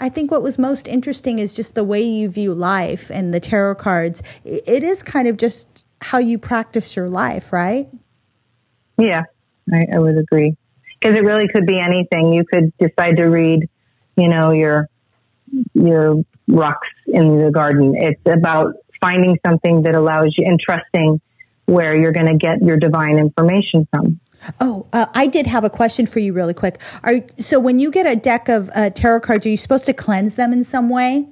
[0.00, 3.40] I think what was most interesting is just the way you view life and the
[3.40, 4.22] tarot cards.
[4.44, 7.88] It is kind of just how you practice your life, right?
[8.96, 9.24] Yeah,
[9.72, 10.56] I, I would agree.
[11.00, 12.32] Because it really could be anything.
[12.32, 13.68] You could decide to read,
[14.16, 14.88] you know, your
[15.74, 17.94] your rocks in the garden.
[17.96, 21.20] It's about finding something that allows you and trusting
[21.68, 24.18] where you're going to get your divine information from.
[24.58, 26.80] Oh, uh, I did have a question for you, really quick.
[27.02, 29.92] Are so when you get a deck of uh, tarot cards, are you supposed to
[29.92, 31.28] cleanse them in some way?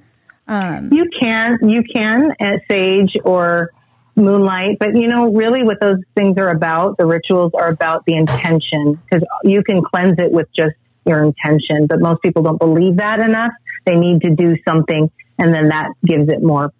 [0.47, 3.73] Um, you can, you can at sage or
[4.15, 8.15] moonlight, but you know, really, what those things are about, the rituals are about the
[8.15, 10.75] intention because you can cleanse it with just
[11.07, 13.53] your intention, but most people don't believe that enough.
[13.87, 16.73] They need to do something, and then that gives it more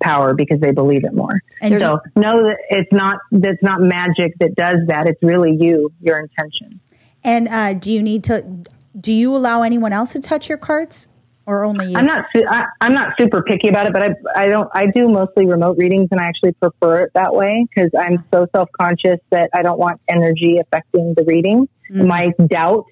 [0.00, 1.42] power because they believe it more.
[1.60, 5.06] And so know that it's not that's not magic that does that.
[5.06, 6.80] It's really you, your intention.
[7.22, 8.64] And uh, do you need to?
[8.98, 11.08] Do you allow anyone else to touch your cards,
[11.46, 11.96] or only you?
[11.96, 12.26] I'm not.
[12.34, 14.70] I, am not super picky about it, but I I don't.
[14.72, 18.46] I do mostly remote readings, and I actually prefer it that way because I'm so
[18.54, 21.68] self conscious that I don't want energy affecting the reading.
[21.90, 22.06] Mm-hmm.
[22.06, 22.86] My doubt.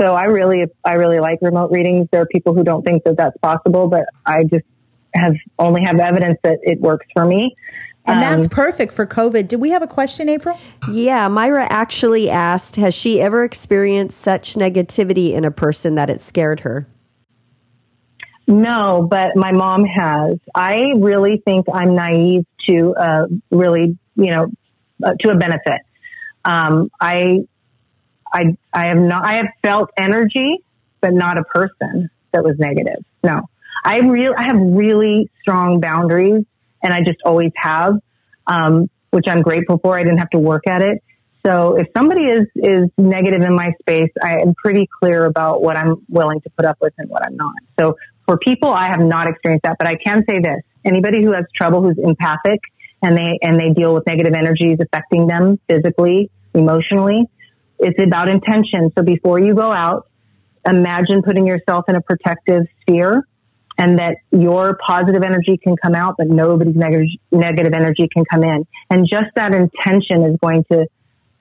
[0.00, 2.08] So I really, I really like remote readings.
[2.10, 4.64] There are people who don't think that that's possible, but I just
[5.14, 7.56] have only have evidence that it works for me.
[8.06, 9.48] And um, that's perfect for COVID.
[9.48, 10.58] Do we have a question, April?
[10.90, 16.20] Yeah, Myra actually asked Has she ever experienced such negativity in a person that it
[16.20, 16.86] scared her?
[18.46, 20.38] No, but my mom has.
[20.54, 24.48] I really think I'm naive to uh, really, you know,
[25.02, 25.80] uh, to a benefit.
[26.44, 27.46] Um, I,
[28.32, 29.24] I, I have not.
[29.24, 30.58] I have felt energy,
[31.00, 33.02] but not a person that was negative.
[33.22, 33.48] No.
[33.84, 36.44] I really, I have really strong boundaries
[36.82, 37.94] and I just always have,
[38.46, 39.98] um, which I'm grateful for.
[39.98, 41.02] I didn't have to work at it.
[41.46, 45.76] So if somebody is, is negative in my space, I am pretty clear about what
[45.76, 47.54] I'm willing to put up with and what I'm not.
[47.78, 50.62] So for people, I have not experienced that, but I can say this.
[50.86, 52.60] Anybody who has trouble, who's empathic
[53.02, 57.26] and they, and they deal with negative energies affecting them physically, emotionally,
[57.78, 58.90] it's about intention.
[58.96, 60.08] So before you go out,
[60.66, 63.26] imagine putting yourself in a protective sphere
[63.78, 68.44] and that your positive energy can come out, but nobody's negative, negative energy can come
[68.44, 68.66] in.
[68.90, 70.86] And just that intention is going to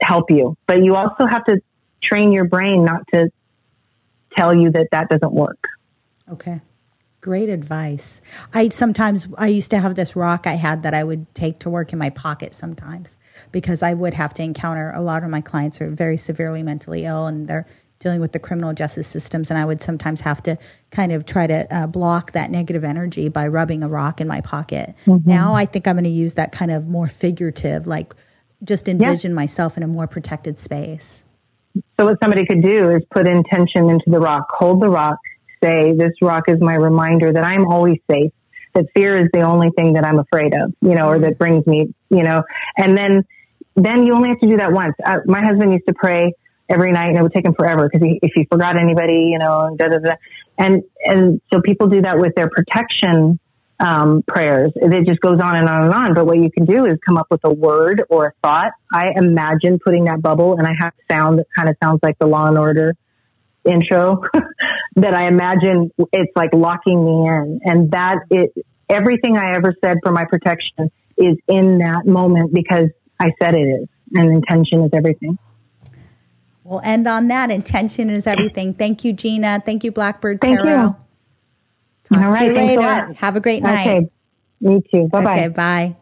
[0.02, 0.58] help you.
[0.66, 1.62] But you also have to
[2.02, 3.30] train your brain not to
[4.36, 5.68] tell you that that doesn't work.
[6.30, 6.62] Okay.
[7.22, 8.20] Great advice.
[8.54, 11.70] I sometimes I used to have this rock I had that I would take to
[11.70, 13.18] work in my pocket sometimes
[13.54, 17.06] because I would have to encounter a lot of my clients are very severely mentally
[17.06, 17.66] ill and they're
[18.04, 20.58] dealing with the criminal justice systems, and I would sometimes have to
[20.92, 24.42] kind of try to uh, block that negative energy by rubbing a rock in my
[24.42, 24.94] pocket.
[25.06, 25.28] Mm-hmm.
[25.28, 28.14] Now I think I'm going to use that kind of more figurative, like
[28.64, 29.36] just envision yeah.
[29.36, 31.24] myself in a more protected space.
[32.00, 35.18] So what somebody could do is put intention into the rock, hold the rock,
[35.64, 38.32] say, "This rock is my reminder that I'm always safe."
[38.76, 41.66] That fear is the only thing that I'm afraid of, you know, or that brings
[41.68, 42.44] me, you know,
[42.76, 43.24] and then,
[43.76, 44.96] then you only have to do that once.
[45.06, 46.34] Uh, my husband used to pray
[46.74, 49.76] every night and it would take him forever because if he forgot anybody, you know,
[49.78, 50.16] da, da, da.
[50.58, 53.40] and, and so people do that with their protection,
[53.80, 54.72] um, prayers.
[54.76, 56.14] It just goes on and on and on.
[56.14, 58.72] But what you can do is come up with a word or a thought.
[58.94, 62.28] I imagine putting that bubble and I have sound that kind of sounds like the
[62.28, 62.94] law and order
[63.66, 64.24] intro
[64.96, 68.54] that I imagine it's like locking me in and that it,
[68.90, 73.68] everything I ever said for my protection is in that moment because I said it
[73.68, 75.38] is and intention is everything.
[76.64, 77.52] We'll end on that.
[77.52, 78.74] Intention is everything.
[78.74, 79.62] Thank you, Gina.
[79.66, 80.70] Thank you, Blackbird Thank Tarot.
[80.70, 80.96] You.
[82.06, 83.14] Talk All right, to you later.
[83.14, 83.88] Have a great night.
[83.88, 84.10] Okay.
[84.62, 85.08] Me too.
[85.10, 85.34] Bye bye.
[85.34, 85.96] Okay, bye.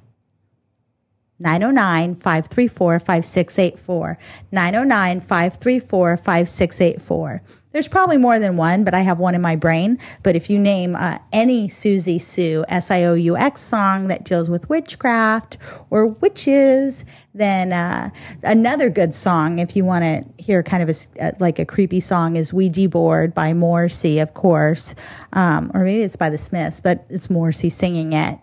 [1.39, 4.17] 909 534 5684.
[4.51, 7.41] 909 534 5684.
[7.71, 9.97] There's probably more than one, but I have one in my brain.
[10.23, 14.25] But if you name uh, any Siouxsie Sioux, S I O U X song that
[14.25, 15.57] deals with witchcraft
[15.89, 18.09] or witches, then uh,
[18.43, 22.01] another good song, if you want to hear kind of a, uh, like a creepy
[22.01, 24.93] song, is Ouija Board by Morrissey, of course.
[25.33, 28.37] Um, or maybe it's by the Smiths, but it's Morrissey singing it.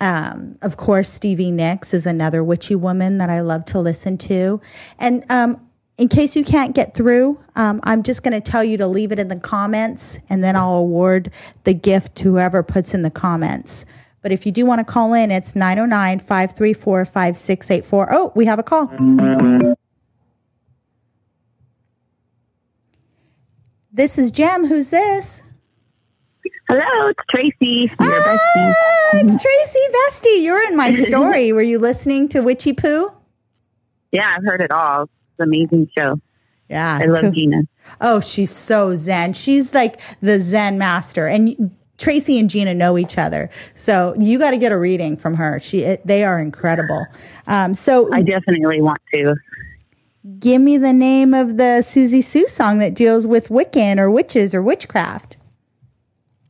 [0.00, 4.60] Um, of course, Stevie Nicks is another witchy woman that I love to listen to.
[4.98, 5.56] And um,
[5.96, 9.12] in case you can't get through, um, I'm just going to tell you to leave
[9.12, 11.30] it in the comments and then I'll award
[11.64, 13.86] the gift to whoever puts in the comments.
[14.20, 18.08] But if you do want to call in, it's 909 534 5684.
[18.10, 18.86] Oh, we have a call.
[23.92, 24.66] This is Jem.
[24.66, 25.42] Who's this?
[26.68, 27.92] Hello, it's Tracy.
[28.00, 29.20] Ah, bestie.
[29.20, 30.42] It's Tracy Bestie.
[30.42, 31.52] You're in my story.
[31.52, 33.10] Were you listening to Witchy Poo?
[34.10, 35.08] Yeah, I've heard it all
[35.38, 36.20] amazing show.
[36.68, 36.98] Yeah.
[37.00, 37.62] I love Gina.
[38.00, 39.32] Oh, she's so zen.
[39.34, 41.26] She's like the zen master.
[41.26, 43.50] And Tracy and Gina know each other.
[43.74, 45.60] So you got to get a reading from her.
[45.60, 47.06] She they are incredible.
[47.46, 49.36] Um, so I definitely want to.
[50.38, 54.54] Give me the name of the Siouxsie Sioux song that deals with Wiccan or witches
[54.54, 55.36] or witchcraft.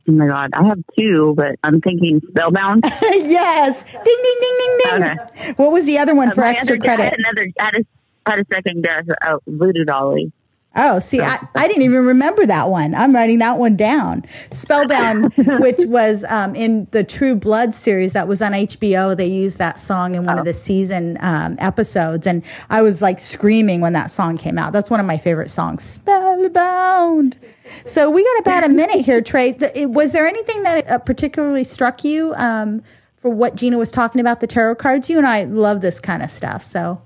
[0.07, 2.83] Oh my god, I have two, but I'm thinking Spellbound.
[3.01, 5.19] yes, ding ding ding ding ding.
[5.19, 5.53] Okay.
[5.53, 7.03] What was the other one uh, for extra credit?
[7.03, 7.47] I had another.
[7.59, 7.85] I had a
[8.25, 9.03] had a second guess.
[9.25, 10.31] Oh, Voodoo Dolly.
[10.77, 12.93] Oh, see, I, I didn't even remember that one.
[12.95, 14.25] I'm writing that one down.
[14.51, 19.15] Spellbound, which was um, in the True Blood series that was on HBO.
[19.15, 20.39] They used that song in one oh.
[20.39, 22.27] of the season um, episodes.
[22.27, 24.73] And I was like screaming when that song came out.
[24.73, 27.37] That's one of my favorite songs, Spellbound.
[27.85, 29.55] So we got about a minute here, Trey.
[29.75, 32.83] Was there anything that uh, particularly struck you um,
[33.15, 35.09] for what Gina was talking about, the tarot cards?
[35.09, 36.63] You and I love this kind of stuff.
[36.63, 37.01] So.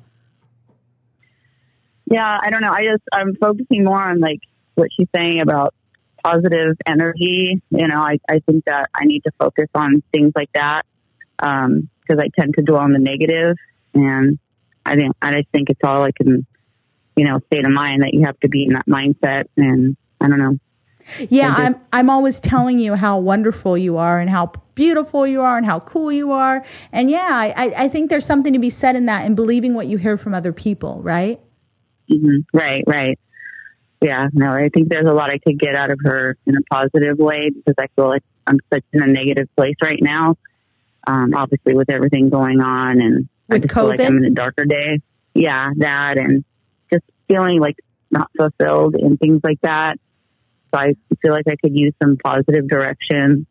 [2.10, 2.72] Yeah, I don't know.
[2.72, 4.40] I just I'm focusing more on like
[4.76, 5.74] what she's saying about
[6.24, 7.62] positive energy.
[7.70, 10.86] You know, I I think that I need to focus on things like that
[11.38, 11.90] because um,
[12.20, 13.56] I tend to dwell on the negative,
[13.94, 14.40] and
[14.86, 16.46] I think I just think it's all like in
[17.16, 20.28] you know state of mind that you have to be in that mindset, and I
[20.28, 20.58] don't know.
[21.30, 25.58] Yeah, I'm I'm always telling you how wonderful you are and how beautiful you are
[25.58, 26.64] and how cool you are.
[26.92, 29.88] And yeah, I, I think there's something to be said in that and believing what
[29.88, 31.40] you hear from other people, right?
[32.12, 32.58] Mm-hmm.
[32.58, 33.20] Right, right.
[34.02, 36.62] Yeah, no, I think there's a lot I could get out of her in a
[36.72, 40.38] positive way because I feel like I'm such in a negative place right now.
[41.06, 44.26] Um, obviously, with everything going on, and with I just COVID, feel like I'm in
[44.26, 45.00] a darker day.
[45.34, 46.46] Yeah, that, and
[46.92, 47.78] just feeling like
[48.10, 50.00] not fulfilled and things like that.
[50.74, 53.48] So I feel like I could use some positive direction.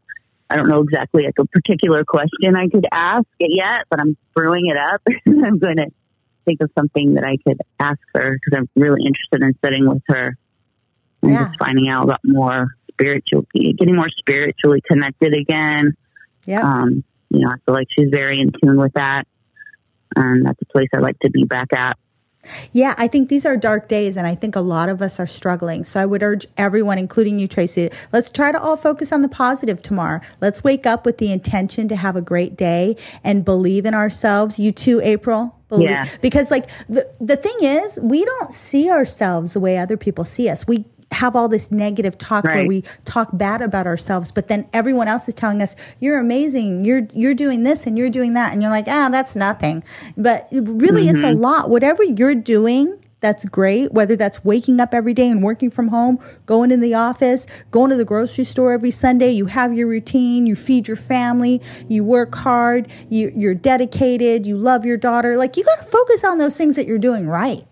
[0.51, 4.17] I don't know exactly like a particular question I could ask it yet, but I'm
[4.35, 5.03] brewing it up.
[5.27, 5.91] I'm going to
[6.49, 10.03] think of something that I could ask her because I'm really interested in sitting with
[10.09, 10.37] her
[11.23, 11.47] and yeah.
[11.47, 15.95] just finding out about more spiritual, getting more spiritually connected again.
[16.47, 16.63] Yeah.
[16.63, 19.27] Um, you know, I feel like she's very in tune with that.
[20.17, 21.99] And that's a place I'd like to be back at.
[22.73, 25.27] Yeah, I think these are dark days, and I think a lot of us are
[25.27, 25.85] struggling.
[25.85, 29.29] So I would urge everyone, including you, Tracy, let's try to all focus on the
[29.29, 30.21] positive tomorrow.
[30.41, 34.59] Let's wake up with the intention to have a great day and believe in ourselves.
[34.59, 35.55] You too, April.
[35.69, 35.91] Believe.
[35.91, 36.07] Yeah.
[36.23, 40.49] Because, like, the, the thing is, we don't see ourselves the way other people see
[40.49, 40.67] us.
[40.67, 42.57] We have all this negative talk right.
[42.57, 46.85] where we talk bad about ourselves, but then everyone else is telling us, you're amazing.
[46.85, 48.53] You're, you're doing this and you're doing that.
[48.53, 49.83] And you're like, ah, that's nothing.
[50.17, 51.15] But really mm-hmm.
[51.15, 51.41] it's a mm-hmm.
[51.41, 51.71] lot.
[51.71, 53.93] Whatever you're doing, that's great.
[53.93, 57.91] Whether that's waking up every day and working from home, going in the office, going
[57.91, 62.05] to the grocery store every Sunday, you have your routine, you feed your family, you
[62.05, 65.37] work hard, you, you're dedicated, you love your daughter.
[65.37, 67.67] Like you got to focus on those things that you're doing right.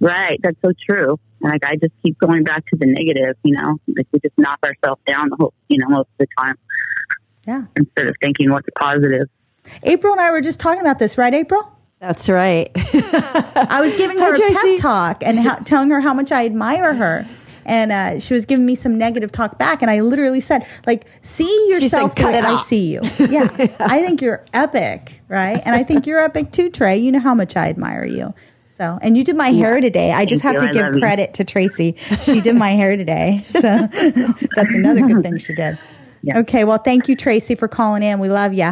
[0.00, 0.38] Right.
[0.42, 1.18] That's so true.
[1.40, 4.36] And like I just keep going back to the negative, you know, like we just
[4.38, 6.56] knock ourselves down the whole, you know, most of the time.
[7.46, 7.64] Yeah.
[7.76, 9.28] Instead of thinking what's positive.
[9.82, 11.78] April and I were just talking about this, right, April?
[12.00, 12.70] That's right.
[12.76, 16.44] I was giving her Hi, a pep talk and ha- telling her how much I
[16.46, 17.26] admire her.
[17.66, 21.04] And uh, she was giving me some negative talk back, and I literally said, "Like,
[21.20, 25.60] see yourself the way I see you." Yeah, yeah, I think you're epic, right?
[25.66, 26.96] And I think you're epic too, Trey.
[26.96, 28.32] You know how much I admire you.
[28.78, 29.64] So, and you did my yeah.
[29.64, 30.12] hair today.
[30.12, 30.82] I just Thank have you.
[30.82, 31.32] to give credit you.
[31.34, 31.96] to Tracy.
[32.22, 33.44] She did my hair today.
[33.48, 35.76] So that's another good thing she did.
[36.22, 36.38] Yeah.
[36.38, 36.62] Okay.
[36.62, 38.20] Well, thank you, Tracy, for calling in.
[38.20, 38.70] We love you.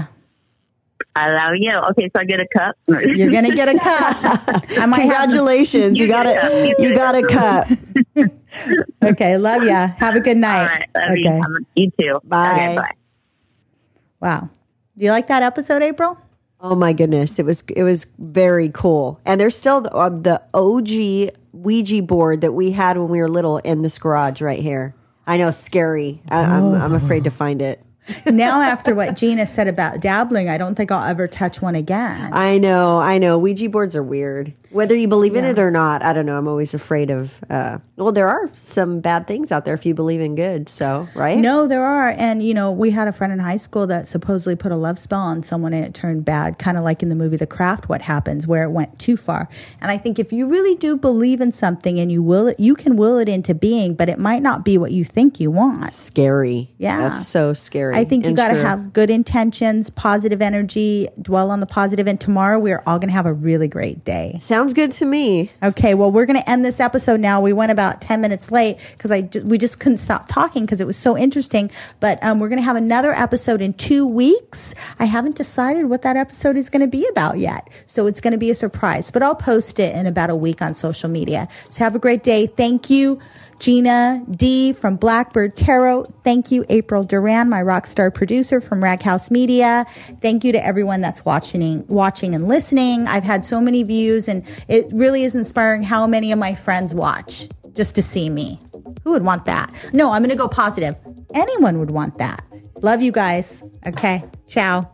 [1.17, 1.73] I love you.
[1.73, 2.77] Okay, so I get a cup.
[2.87, 4.65] You're gonna get a cup.
[4.79, 6.77] I might Congratulations, you, got it.
[6.79, 7.67] You, got a cup.
[9.03, 9.75] okay, love you.
[9.75, 10.89] Have a good night.
[10.95, 11.67] okay, you.
[11.75, 11.91] you.
[11.99, 12.21] too.
[12.25, 12.53] Bye.
[12.53, 12.91] Okay, bye.
[14.21, 14.51] Wow.
[14.97, 16.19] Do you like that episode, April?
[16.61, 19.21] Oh my goodness, it was it was very cool.
[19.27, 23.29] And there's still the, uh, the OG Ouija board that we had when we were
[23.29, 24.95] little in this garage right here.
[25.27, 26.23] I know, scary.
[26.29, 27.83] I, I'm I'm afraid to find it.
[28.27, 32.33] Now, after what Gina said about dabbling, I don't think I'll ever touch one again.
[32.33, 33.39] I know, I know.
[33.39, 34.53] Ouija boards are weird.
[34.71, 36.37] Whether you believe in it or not, I don't know.
[36.37, 37.43] I'm always afraid of.
[37.49, 40.69] Uh, well, there are some bad things out there if you believe in good.
[40.69, 41.39] So, right?
[41.39, 42.11] No, there are.
[42.11, 44.99] And, you know, we had a friend in high school that supposedly put a love
[44.99, 47.89] spell on someone and it turned bad, kind of like in the movie The Craft,
[47.89, 49.49] What Happens, where it went too far.
[49.81, 52.75] And I think if you really do believe in something and you will it, you
[52.75, 55.91] can will it into being, but it might not be what you think you want.
[55.93, 56.71] Scary.
[56.77, 56.99] Yeah.
[56.99, 57.96] That's so scary.
[57.97, 62.21] I think you got to have good intentions, positive energy, dwell on the positive, And
[62.21, 64.37] tomorrow we're all going to have a really great day.
[64.41, 65.51] Sounds good to me.
[65.63, 67.41] Okay, well, we're going to end this episode now.
[67.41, 70.87] We went about 10 minutes late because I we just couldn't stop talking because it
[70.87, 71.71] was so interesting.
[72.01, 74.75] But um, we're going to have another episode in two weeks.
[74.99, 77.69] I haven't decided what that episode is going to be about yet.
[77.87, 80.63] So it's going to be a surprise, but I'll post it in about a week
[80.63, 81.49] on social media.
[81.71, 82.47] So have a great day.
[82.47, 83.19] Thank you.
[83.59, 86.05] Gina D from Blackbird Tarot.
[86.23, 89.85] Thank you, April Duran, my rock star producer from Raghouse Media.
[90.21, 93.07] Thank you to everyone that's watching, watching and listening.
[93.07, 96.95] I've had so many views and it really is inspiring how many of my friends
[96.95, 98.61] watch just to see me.
[99.05, 99.73] Who would want that?
[99.93, 100.97] No, I'm going to go positive.
[101.35, 102.47] Anyone would want that.
[102.83, 103.63] Love you guys.
[103.87, 104.25] Okay.
[104.49, 104.91] Ciao.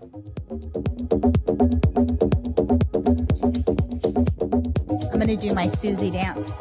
[5.10, 6.60] I'm going to do my Siouxsie dance.